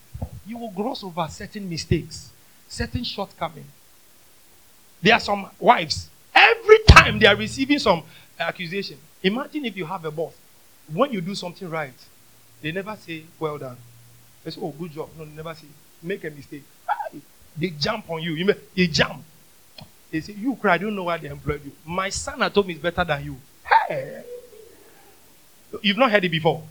[0.45, 2.31] you will gloss over certain mistakes,
[2.67, 3.65] certain shortcomings.
[5.01, 8.03] There are some wives, every time they are receiving some
[8.39, 10.33] accusation, imagine if you have a boss,
[10.93, 11.93] when you do something right,
[12.61, 13.77] they never say, Well done.
[14.43, 15.09] They say, Oh, good job.
[15.17, 15.67] No, they never say,
[16.01, 16.63] Make a mistake.
[16.88, 17.17] Ah,
[17.57, 18.33] they jump on you.
[18.33, 19.23] You they jump.
[20.11, 21.71] They say, You cry, I don't know why they employed you.
[21.85, 23.38] My son at home is better than you.
[23.88, 24.23] Hey.
[25.81, 26.63] You've not heard it before.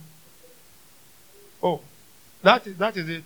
[1.62, 1.80] Oh,
[2.42, 3.24] that is, that is it.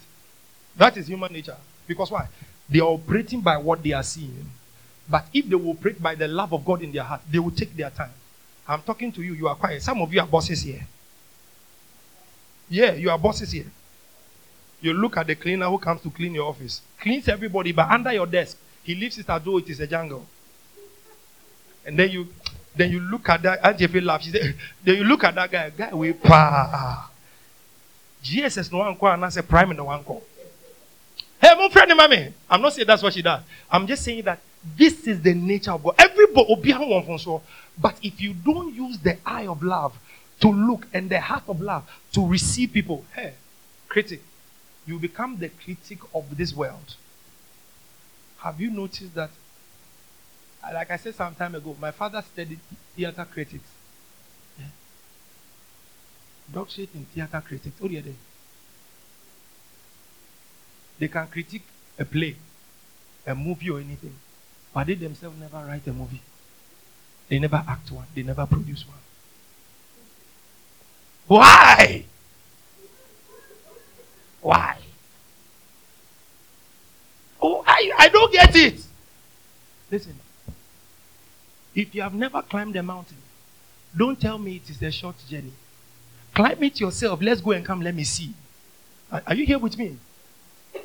[0.77, 1.57] That is human nature.
[1.87, 2.27] Because why?
[2.69, 4.51] They are operating by what they are seeing.
[5.11, 7.51] But if they will operate by the love of God in their heart, they will
[7.51, 8.13] take their time.
[8.69, 9.83] I'm talking to you, you are quiet.
[9.83, 10.87] Some of you are bosses here.
[12.69, 13.67] Yeah, you are bosses here.
[14.81, 16.81] You look at the cleaner who comes to clean your office.
[17.01, 20.25] Cleans everybody, but under your desk, he leaves it as though it is a jungle.
[21.85, 22.29] And then you
[22.77, 24.25] then you look at that, and Jeffrey laughs.
[24.25, 24.55] She said,
[24.85, 27.11] then you look at that guy, guy we pa.
[28.23, 30.23] GSS no one call and I say prime no one call.
[31.41, 32.33] Hey, my friend, mommy.
[32.49, 33.43] I'm not saying that's what she does.
[33.71, 34.41] I'm just saying that
[34.77, 35.95] this is the nature of God.
[35.99, 37.43] Everybody will be so.
[37.79, 39.99] But if you don't use the eye of love
[40.41, 43.35] to look and the heart of love to receive people, hey,
[43.89, 44.23] critic,
[44.87, 46.95] you become the critic of this world.
[48.39, 49.31] Have you noticed that?
[50.63, 52.61] Like I said some time ago, my father studied
[52.95, 53.69] theater critics.
[54.59, 54.67] Yeah.
[56.53, 57.79] Doctorate in theater critics.
[57.81, 58.15] Do you do?
[60.99, 61.65] They can critique
[61.99, 62.37] a play,
[63.27, 64.15] a movie, or anything,
[64.73, 66.21] but they themselves never write a movie.
[67.29, 68.07] They never act one.
[68.15, 68.99] They never produce one.
[71.27, 72.05] Why?
[74.41, 74.79] Why?
[77.41, 78.81] Oh, I, I don't get it.
[79.91, 80.15] Listen,
[81.75, 83.17] if you have never climbed a mountain,
[83.97, 85.53] don't tell me it is a short journey.
[86.35, 87.21] Climb it yourself.
[87.23, 87.81] Let's go and come.
[87.83, 88.33] Let me see.
[89.11, 89.97] Are, are you here with me?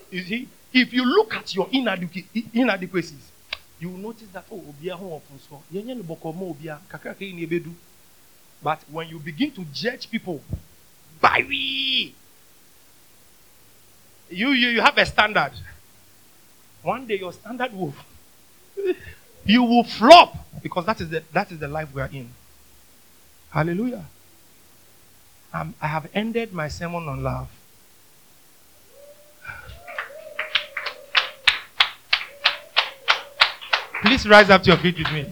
[0.09, 3.31] You see, if you look at your inadequ- inadequacies,
[3.79, 4.63] you will notice that oh,
[8.63, 10.41] but when you begin to judge people
[11.19, 12.15] by we,
[14.29, 15.51] you, you you have a standard.
[16.81, 17.93] One day your standard will
[19.45, 22.29] you will flop because that is the that is the life we are in.
[23.49, 24.05] Hallelujah.
[25.53, 27.49] Um, I have ended my sermon on love.
[34.05, 35.25] Please rise up to your feet with me.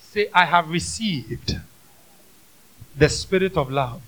[0.00, 1.60] Say, I have received
[2.98, 4.02] the spirit of love.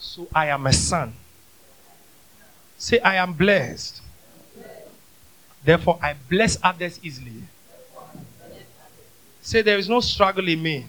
[0.00, 1.12] So I am a son.
[2.76, 4.02] Say, I am blessed.
[5.62, 7.44] Therefore, I bless others easily.
[9.40, 10.86] Say, there is no struggle in me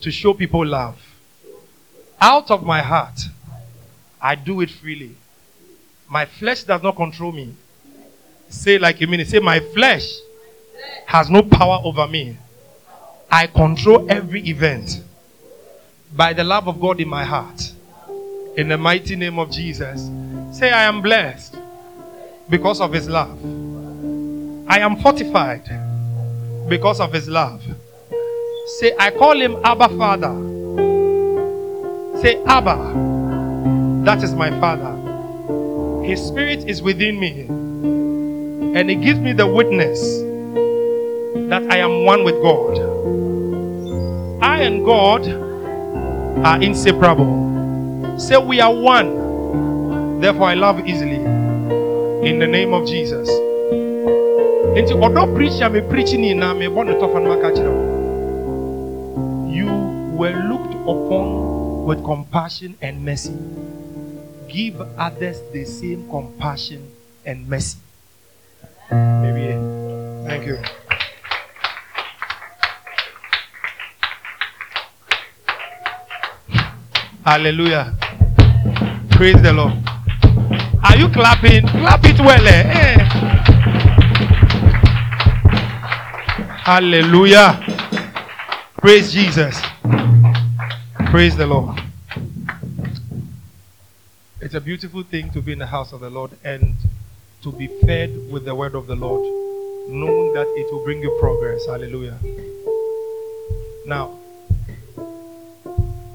[0.00, 1.00] to show people love.
[2.20, 3.20] Out of my heart,
[4.20, 5.16] I do it freely.
[6.08, 7.54] My flesh does not control me.
[8.48, 9.28] Say like a minute.
[9.28, 10.10] Say, my flesh
[11.06, 12.36] has no power over me.
[13.30, 15.02] I control every event
[16.14, 17.72] by the love of God in my heart.
[18.56, 20.10] In the mighty name of Jesus.
[20.56, 21.56] Say, I am blessed
[22.48, 23.38] because of his love.
[24.68, 25.64] I am fortified
[26.68, 27.62] because of his love.
[28.78, 30.34] Say, I call him Abba Father.
[32.20, 33.19] Say, Abba,
[34.10, 34.92] that is my Father.
[36.04, 37.42] His Spirit is within me,
[38.76, 40.00] and He gives me the witness
[41.48, 42.80] that I am one with God.
[44.42, 45.28] I and God
[46.44, 48.18] are inseparable.
[48.18, 50.18] Say, We are one.
[50.20, 51.22] Therefore, I love easily.
[52.28, 53.28] In the name of Jesus.
[59.54, 59.70] You
[60.18, 63.36] were looked upon with compassion and mercy.
[64.50, 66.90] Give others the same compassion
[67.24, 67.78] and mercy.
[68.90, 69.54] Maybe.
[70.26, 70.58] Thank you.
[77.24, 77.96] Hallelujah.
[79.12, 79.74] Praise the Lord.
[80.82, 81.68] Are you clapping?
[81.68, 82.46] Clap it well.
[82.48, 82.62] Eh?
[82.66, 82.98] eh.
[86.64, 87.60] Hallelujah.
[88.78, 89.60] Praise Jesus.
[91.10, 91.79] Praise the Lord.
[94.50, 96.74] It's a beautiful thing to be in the house of the Lord and
[97.42, 99.22] to be fed with the word of the Lord,
[99.88, 101.66] knowing that it will bring you progress.
[101.66, 102.18] Hallelujah.
[103.86, 104.18] Now,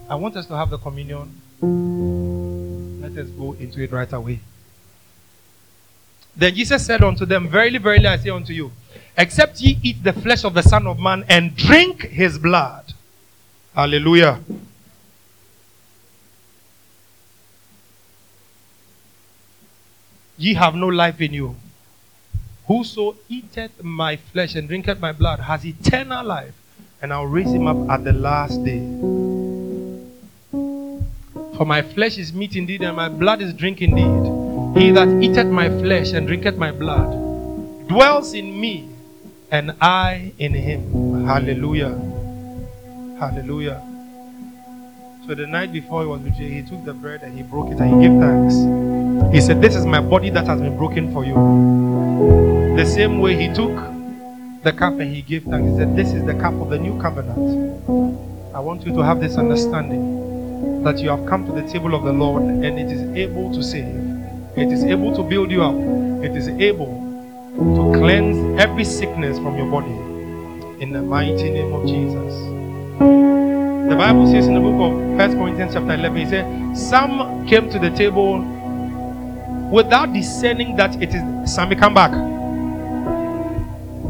[0.09, 1.31] I want us to have the communion.
[3.01, 4.41] Let us go into it right away.
[6.35, 8.69] Then Jesus said unto them, Verily, verily, I say unto you,
[9.17, 12.83] except ye eat the flesh of the Son of Man and drink his blood.
[13.73, 14.41] Hallelujah.
[20.37, 21.55] Ye have no life in you.
[22.67, 26.53] Whoso eateth my flesh and drinketh my blood has eternal life,
[27.01, 28.79] and I'll raise him up at the last day.
[31.55, 34.81] For my flesh is meat indeed, and my blood is drink indeed.
[34.81, 38.89] He that eateth my flesh and drinketh my blood dwells in me,
[39.51, 41.25] and I in him.
[41.25, 41.95] Hallelujah.
[43.19, 43.84] Hallelujah.
[45.27, 47.79] So the night before he was betrayed, he took the bread and he broke it
[47.79, 49.33] and he gave thanks.
[49.33, 51.33] He said, This is my body that has been broken for you.
[52.77, 53.75] The same way he took
[54.61, 55.71] the cup and he gave thanks.
[55.71, 57.39] He said, This is the cup of the new covenant.
[58.53, 62.03] I want you to have this understanding that you have come to the table of
[62.03, 63.95] the Lord and it is able to save.
[64.55, 65.73] It is able to build you up.
[66.23, 67.01] It is able
[67.57, 69.89] to cleanse every sickness from your body.
[70.83, 72.54] In the mighty name of Jesus.
[73.87, 77.69] The Bible says in the book of First Corinthians chapter 11, it says, Some came
[77.69, 78.39] to the table
[79.71, 82.09] without discerning that it is, Sammy, come back,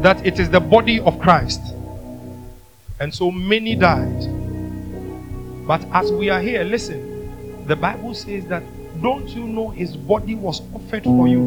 [0.02, 1.60] that it is the body of Christ.
[3.00, 4.26] And so many died.
[5.66, 8.62] But as we are here, listen, the Bible says that
[9.02, 11.42] don't you know his body was offered for you?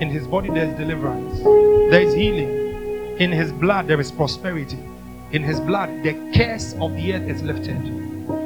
[0.00, 1.38] In his body, there is deliverance,
[1.90, 3.18] there is healing.
[3.18, 4.78] In his blood, there is prosperity.
[5.32, 7.76] In his blood, the curse of the earth is lifted.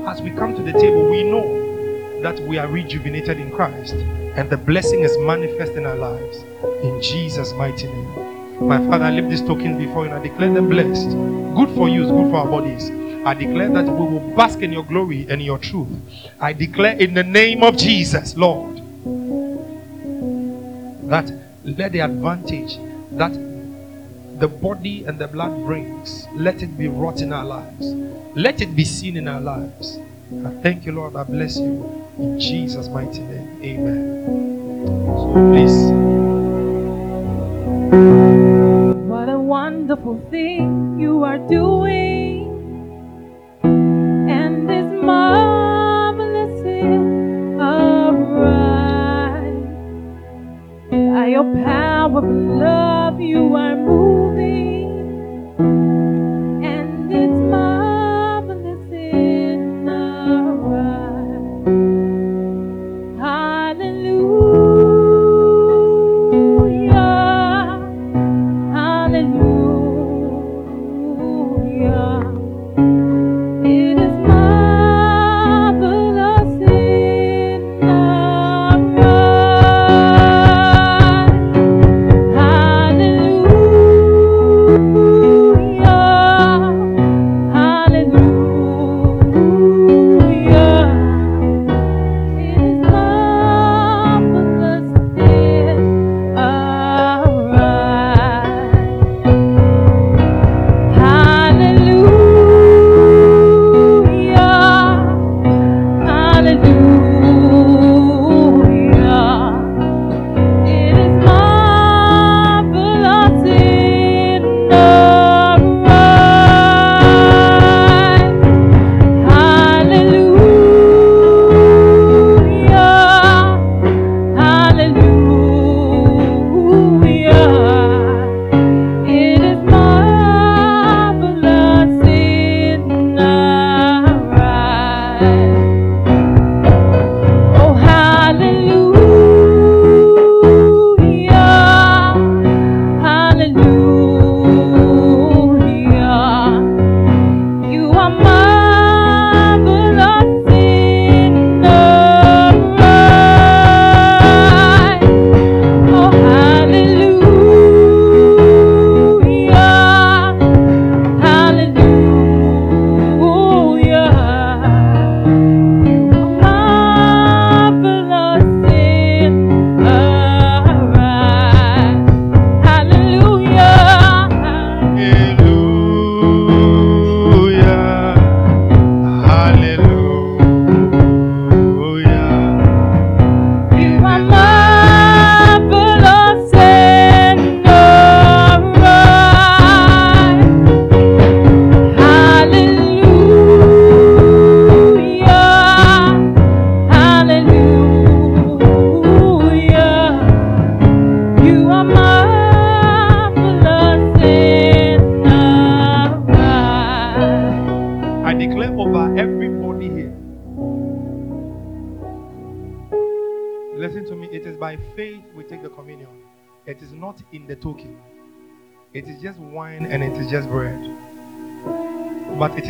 [0.07, 4.49] As we come to the table, we know that we are rejuvenated in Christ and
[4.49, 6.39] the blessing is manifest in our lives.
[6.83, 8.67] In Jesus' mighty name.
[8.67, 11.11] My Father, I lift these tokens before you and I declare them blessed.
[11.11, 12.91] Good for you, good for our bodies.
[13.27, 15.89] I declare that we will bask in your glory and your truth.
[16.41, 18.77] I declare in the name of Jesus, Lord,
[21.11, 21.31] that
[21.65, 22.79] let the advantage
[23.13, 23.50] that
[24.41, 27.93] the body and the blood brings, let it be wrought in our lives.
[28.35, 29.99] Let it be seen in our lives.
[30.47, 31.15] I thank you, Lord.
[31.15, 31.85] I bless you.
[32.19, 33.61] In Jesus' mighty name.
[33.63, 35.05] Amen.
[35.07, 35.79] So please.
[39.11, 42.49] What a wonderful thing you are doing,
[43.63, 46.65] and it's marvelous
[47.61, 49.43] our.
[50.91, 54.30] By your power of love, you are moving.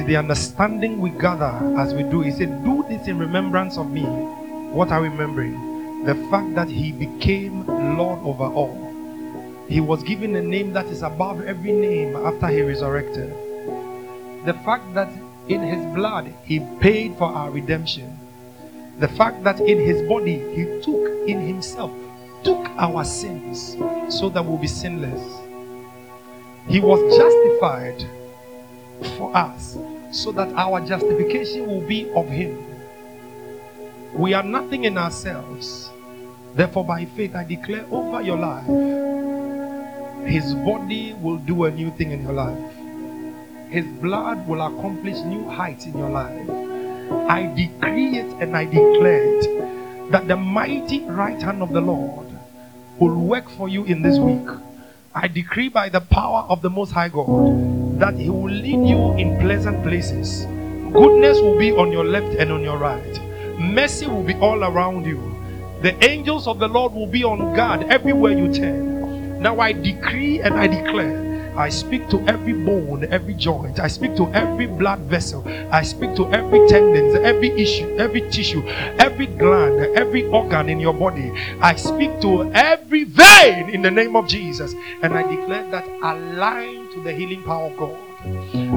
[0.05, 2.20] The understanding we gather as we do.
[2.20, 4.03] He said, Do this in remembrance of me.
[4.03, 6.05] What are we remembering?
[6.05, 7.66] The fact that he became
[7.99, 8.91] Lord over all.
[9.68, 13.30] He was given a name that is above every name after he resurrected.
[14.47, 15.12] The fact that
[15.49, 18.18] in his blood he paid for our redemption.
[18.99, 21.93] The fact that in his body he took in himself,
[22.45, 23.76] took our sins
[24.09, 25.41] so that we'll be sinless.
[26.68, 28.05] He was justified
[29.16, 29.76] for us
[30.12, 32.64] so that our justification will be of Him.
[34.14, 35.91] We are nothing in ourselves.
[36.55, 38.66] Therefore, by faith, I declare over your life,
[40.26, 42.72] His body will do a new thing in your life.
[43.70, 46.51] His blood will accomplish new heights in your life.
[47.28, 52.30] I decree it and I declare it that the mighty right hand of the Lord
[53.01, 54.46] will work for you in this week.
[55.14, 59.12] I decree by the power of the Most High God that He will lead you
[59.14, 60.44] in pleasant places.
[60.92, 63.20] Goodness will be on your left and on your right.
[63.59, 65.18] Mercy will be all around you.
[65.82, 69.40] The angels of the Lord will be on guard everywhere you turn.
[69.40, 73.80] Now I decree and I declare I speak to every bone, every joint.
[73.80, 75.44] I speak to every blood vessel.
[75.70, 78.66] I speak to every tendons, every issue, every tissue,
[78.98, 81.32] every gland, every organ in your body.
[81.61, 84.74] I speak to every vein in the name of Jesus.
[85.03, 87.98] And I declare that aligned to the healing power of God.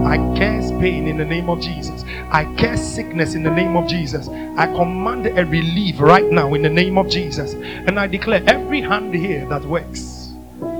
[0.06, 2.04] I curse pain in the name of Jesus.
[2.32, 4.30] I curse sickness in the name of Jesus.
[4.30, 7.54] I command a relief right now in the name of Jesus.
[7.54, 10.00] And I declare every hand here that works,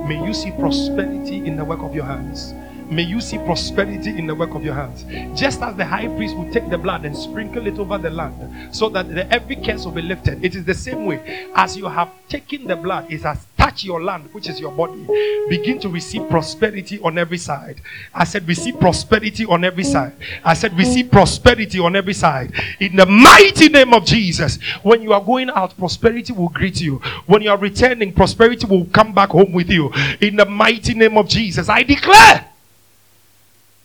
[0.06, 2.54] may you see prosperity in the work of your hands.
[2.90, 5.04] May you see prosperity in the work of your hands.
[5.38, 8.74] Just as the high priest would take the blood and sprinkle it over the land
[8.74, 10.44] so that the, every curse will be lifted.
[10.44, 14.02] It is the same way as you have taken the blood, it has touched your
[14.02, 15.04] land, which is your body.
[15.48, 17.80] Begin to receive prosperity on every side.
[18.14, 20.14] I said, receive prosperity on every side.
[20.44, 22.52] I said, receive prosperity on every side.
[22.80, 24.62] In the mighty name of Jesus.
[24.82, 26.98] When you are going out, prosperity will greet you.
[27.26, 29.90] When you are returning, prosperity will come back home with you.
[30.20, 32.46] In the mighty name of Jesus, I declare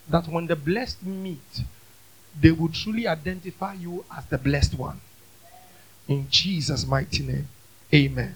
[0.09, 1.63] that when the blessed meet,
[2.39, 5.01] they will truly identify you as the blessed one.
[6.07, 7.47] In Jesus' mighty name,
[7.93, 8.35] amen.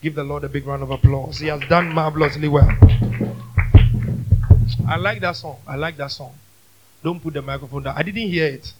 [0.00, 1.38] Give the Lord a big round of applause.
[1.38, 2.70] He has done marvelously well.
[4.86, 5.58] I like that song.
[5.66, 6.34] I like that song.
[7.02, 7.96] Don't put the microphone down.
[7.96, 8.72] I didn't hear it.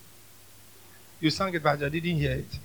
[1.20, 2.58] You sang it, but I didn't hear it.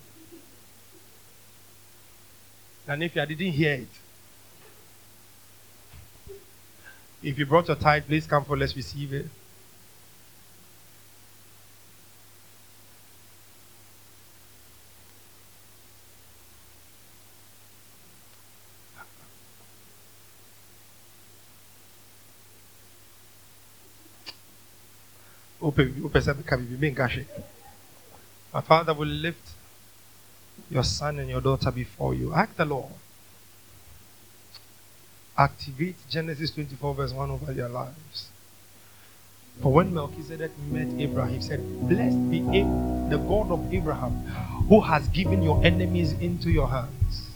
[2.88, 3.88] And if I didn't hear it,
[7.24, 9.28] If you brought your tithe, please come for let's receive it.
[28.54, 29.52] My Father will lift
[30.70, 32.34] your son and your daughter before you.
[32.34, 32.92] Ask the Lord
[35.38, 38.30] activate Genesis 24, verse 1 over their lives.
[39.62, 44.12] For when Melchizedek met Abraham, he said, Blessed be the God of Abraham,
[44.70, 47.30] who has given your enemies into your hands.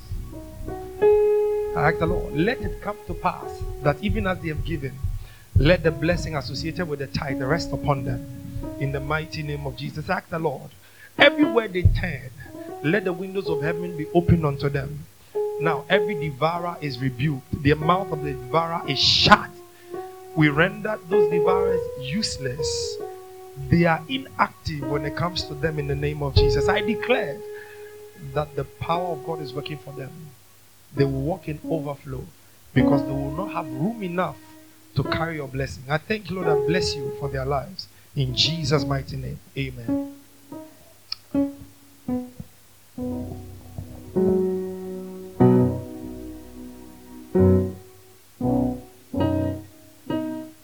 [1.75, 4.93] Ask the Lord, let it come to pass that even as they have given,
[5.59, 8.23] let the blessing associated with the tithe rest upon them.
[8.79, 10.69] In the mighty name of Jesus, ask the Lord,
[11.17, 12.29] everywhere they turn,
[12.83, 15.05] let the windows of heaven be opened unto them.
[15.59, 19.49] Now, every devourer is rebuked, the mouth of the devourer is shut.
[20.35, 22.97] We render those devourers useless.
[23.69, 26.69] They are inactive when it comes to them in the name of Jesus.
[26.69, 27.39] I declare
[28.35, 30.11] that the power of God is working for them.
[30.95, 32.23] They will walk in overflow
[32.75, 34.37] because they will not have room enough
[34.97, 35.83] to carry your blessing.
[35.87, 37.87] I thank you, Lord, and bless you for their lives.
[38.15, 39.39] In Jesus' mighty name.
[39.55, 40.15] Amen.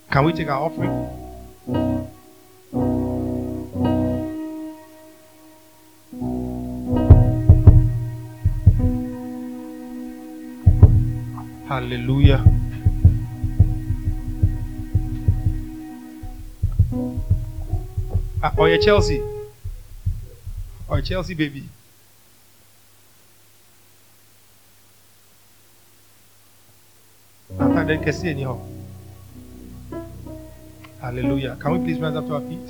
[0.10, 0.90] Can we take our offering?
[11.68, 12.63] Hallelujah.
[18.46, 19.24] Ah, or your Chelsea.
[20.90, 21.64] Or Chelsea baby.
[27.58, 28.46] Ah, After that, can see.
[31.00, 31.56] Hallelujah.
[31.56, 32.68] Can we please rise up to our feet?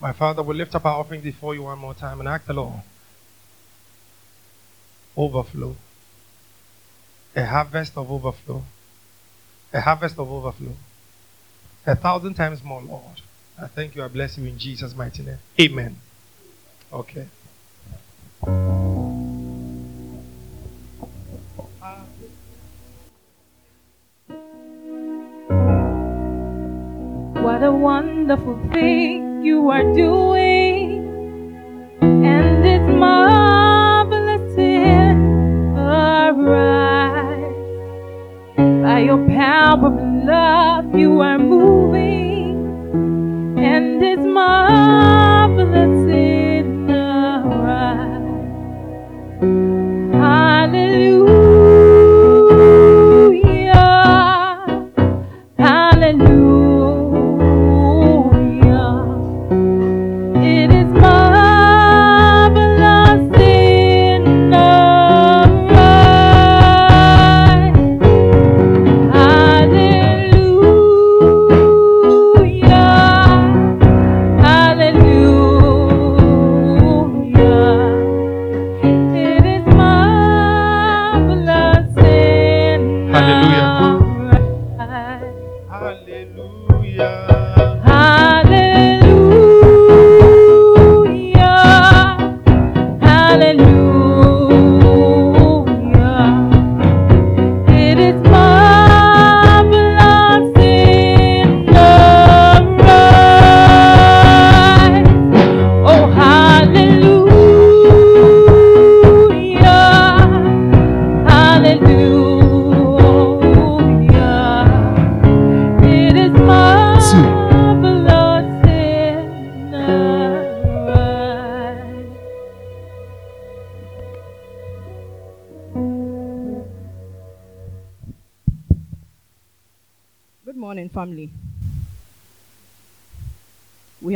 [0.00, 2.52] My Father, we lift up our offering before you one more time and ask the
[2.52, 2.80] Lord.
[5.16, 5.74] Overflow.
[7.34, 8.62] A harvest of overflow.
[9.72, 10.76] A harvest of overflow.
[11.86, 13.20] A thousand times more, Lord.
[13.60, 14.02] I thank you.
[14.02, 15.38] I bless you in Jesus' mighty name.
[15.60, 15.96] Amen.
[16.90, 17.26] Okay.
[27.42, 31.04] What a wonderful thing you are doing,
[32.00, 37.52] and it's marvelous in our eyes.
[38.82, 39.90] By your power
[40.24, 42.56] love, you are moving,
[43.58, 45.33] and it's marvelous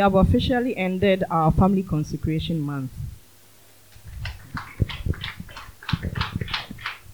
[0.08, 2.90] have officially ended our family consecration month.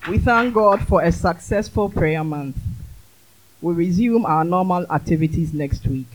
[0.09, 2.57] We thank God for a successful prayer month.
[3.61, 6.07] We resume our normal activities next week.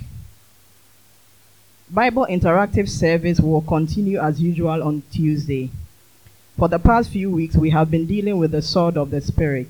[1.90, 5.72] Bible interactive service will continue as usual on Tuesday.
[6.58, 9.68] For the past few weeks, we have been dealing with the sword of the Spirit.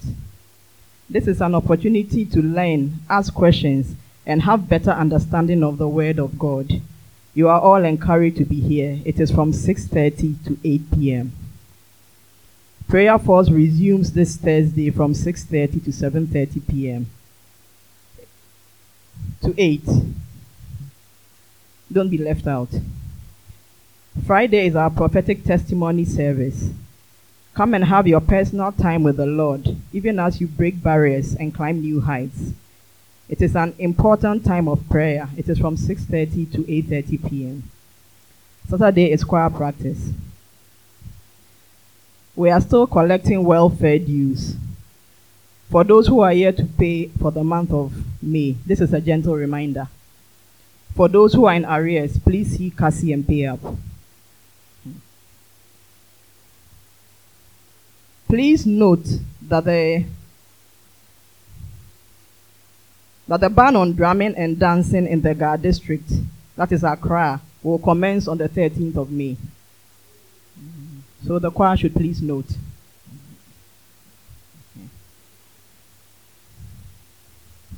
[1.10, 3.96] This is an opportunity to learn, ask questions,
[4.28, 6.82] and have better understanding of the Word of God.
[7.40, 9.00] You are all encouraged to be here.
[9.06, 11.32] It is from 6:30 to 8 p.m.
[12.90, 17.08] Prayer Force resumes this Thursday from 6:30 to 7:30 p.m.
[19.42, 19.84] to 8.
[21.90, 22.72] Don't be left out.
[24.26, 26.72] Friday is our prophetic testimony service.
[27.54, 31.56] Come and have your personal time with the Lord, even as you break barriers and
[31.56, 32.52] climb new heights.
[33.30, 35.30] It is an important time of prayer.
[35.38, 37.64] It is from 6:30 to 8:30 p.m.
[38.68, 40.10] Saturday is choir practice.
[42.36, 44.56] We are still collecting welfare dues.
[45.70, 49.02] For those who are here to pay for the month of May, this is a
[49.02, 49.88] gentle reminder.
[50.96, 53.60] For those who are in arrears, please see Cassie and pay up.
[58.28, 59.06] Please note
[59.42, 60.06] that the
[63.30, 66.12] that the ban on drumming and dancing in the Ga district,
[66.56, 69.38] that is Accra, will commence on the 13th of May.
[71.28, 72.48] So the choir should please note.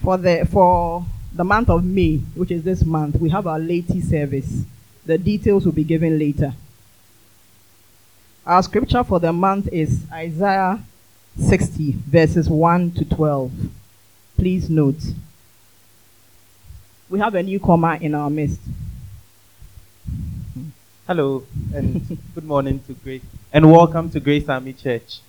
[0.02, 4.00] For the for the month of May, which is this month, we have our laity
[4.00, 4.64] service.
[5.06, 6.54] The details will be given later.
[8.46, 10.82] Our scripture for the month is Isaiah
[11.38, 13.52] 60, verses 1 to 12.
[14.38, 15.04] Please note.
[17.12, 18.62] We have a newcomer in our midst.
[21.06, 21.44] Hello
[21.76, 25.20] and good morning to Grace and welcome to Grace Army Church.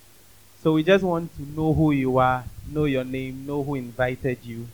[0.62, 4.38] So we just want to know who you are, know your name, know who invited
[4.44, 4.68] you,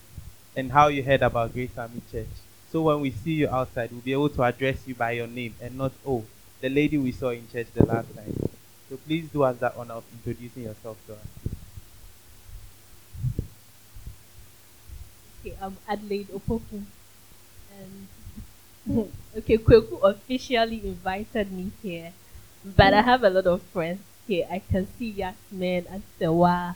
[0.54, 2.28] and how you heard about Grace Army Church.
[2.70, 5.54] So when we see you outside, we'll be able to address you by your name
[5.62, 6.24] and not oh,
[6.60, 8.50] the lady we saw in church the last time.
[8.90, 11.54] So please do us that honor of introducing yourself to us.
[15.40, 16.84] Okay, I'm Adelaide Opoku.
[18.88, 22.12] Okay, Kweku officially invited me here.
[22.64, 24.46] But I have a lot of friends here.
[24.50, 26.74] I can see Yasmin and Sewa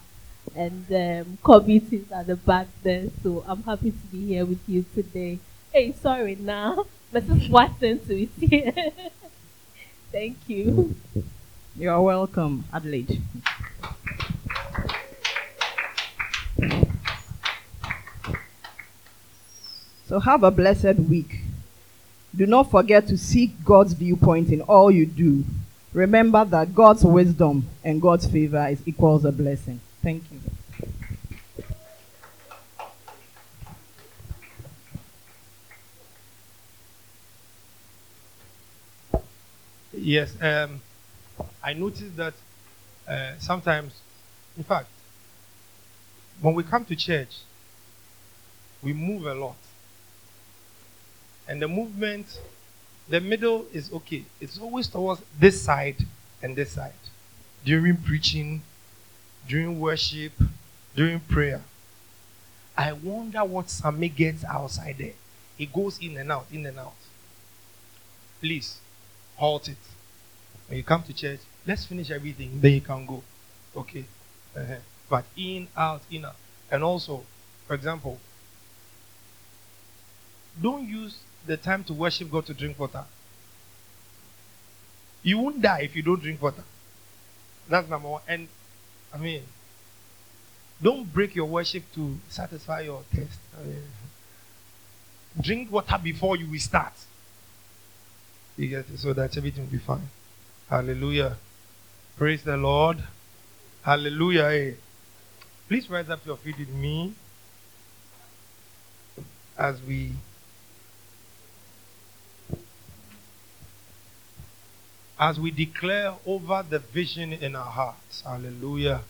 [0.55, 3.09] and um, Kobit is at the back there.
[3.23, 5.39] So I'm happy to be here with you today.
[5.73, 6.85] Hey, sorry now.
[7.13, 7.49] Mrs.
[7.51, 8.73] Watson is here.
[10.13, 10.95] Thank you.
[11.77, 13.23] You are welcome, Adelaide.
[20.07, 21.42] So have a blessed week.
[22.35, 25.45] Do not forget to seek God's viewpoint in all you do.
[25.93, 29.81] Remember that God's wisdom and God's favor is equals a blessing.
[30.03, 30.41] Thank you.
[39.95, 40.81] Yes, um,
[41.63, 42.35] I noticed that
[43.07, 43.93] uh, sometimes,
[44.57, 44.89] in fact,
[46.41, 47.37] when we come to church,
[48.83, 49.55] we move a lot.
[51.49, 52.41] And the movement,
[53.09, 54.25] the middle is okay.
[54.41, 55.97] It's always towards this side
[56.43, 56.93] and this side.
[57.65, 58.63] During preaching,
[59.49, 60.33] during worship,
[60.95, 61.63] during prayer.
[62.77, 65.13] I wonder what Sammy gets outside there.
[65.57, 66.95] He goes in and out, in and out.
[68.41, 68.79] Please,
[69.37, 69.77] halt it.
[70.69, 73.23] When you come to church, let's finish everything, then you can go.
[73.77, 74.05] Okay?
[74.57, 74.77] Uh-huh.
[75.09, 76.37] But in, out, in, out.
[76.71, 77.25] And also,
[77.67, 78.19] for example,
[80.61, 83.05] don't use the time to worship God to drink water.
[85.23, 86.65] You won't die if you don't drink water.
[87.69, 88.23] That's number one.
[88.27, 88.49] And
[89.15, 89.43] I mean,
[90.83, 93.39] Don't break your worship to satisfy your taste.
[93.59, 93.83] I mean,
[95.41, 96.93] drink water before you will start.
[98.57, 98.99] You get it?
[98.99, 100.11] So that everything will be fine.
[100.69, 101.37] Hallelujah.
[102.17, 102.99] Praise the Lord.
[103.83, 104.49] Hallelujah.
[104.49, 104.77] Hey.
[105.69, 107.15] Please rise up your feet with me
[109.57, 110.13] as we
[115.23, 118.23] as we declare over the vision in our hearts.
[118.27, 119.03] Hallelujah.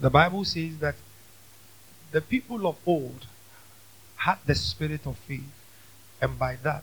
[0.00, 0.96] The Bible says that
[2.10, 3.26] the people of old
[4.16, 5.54] had the spirit of faith,
[6.20, 6.72] and by that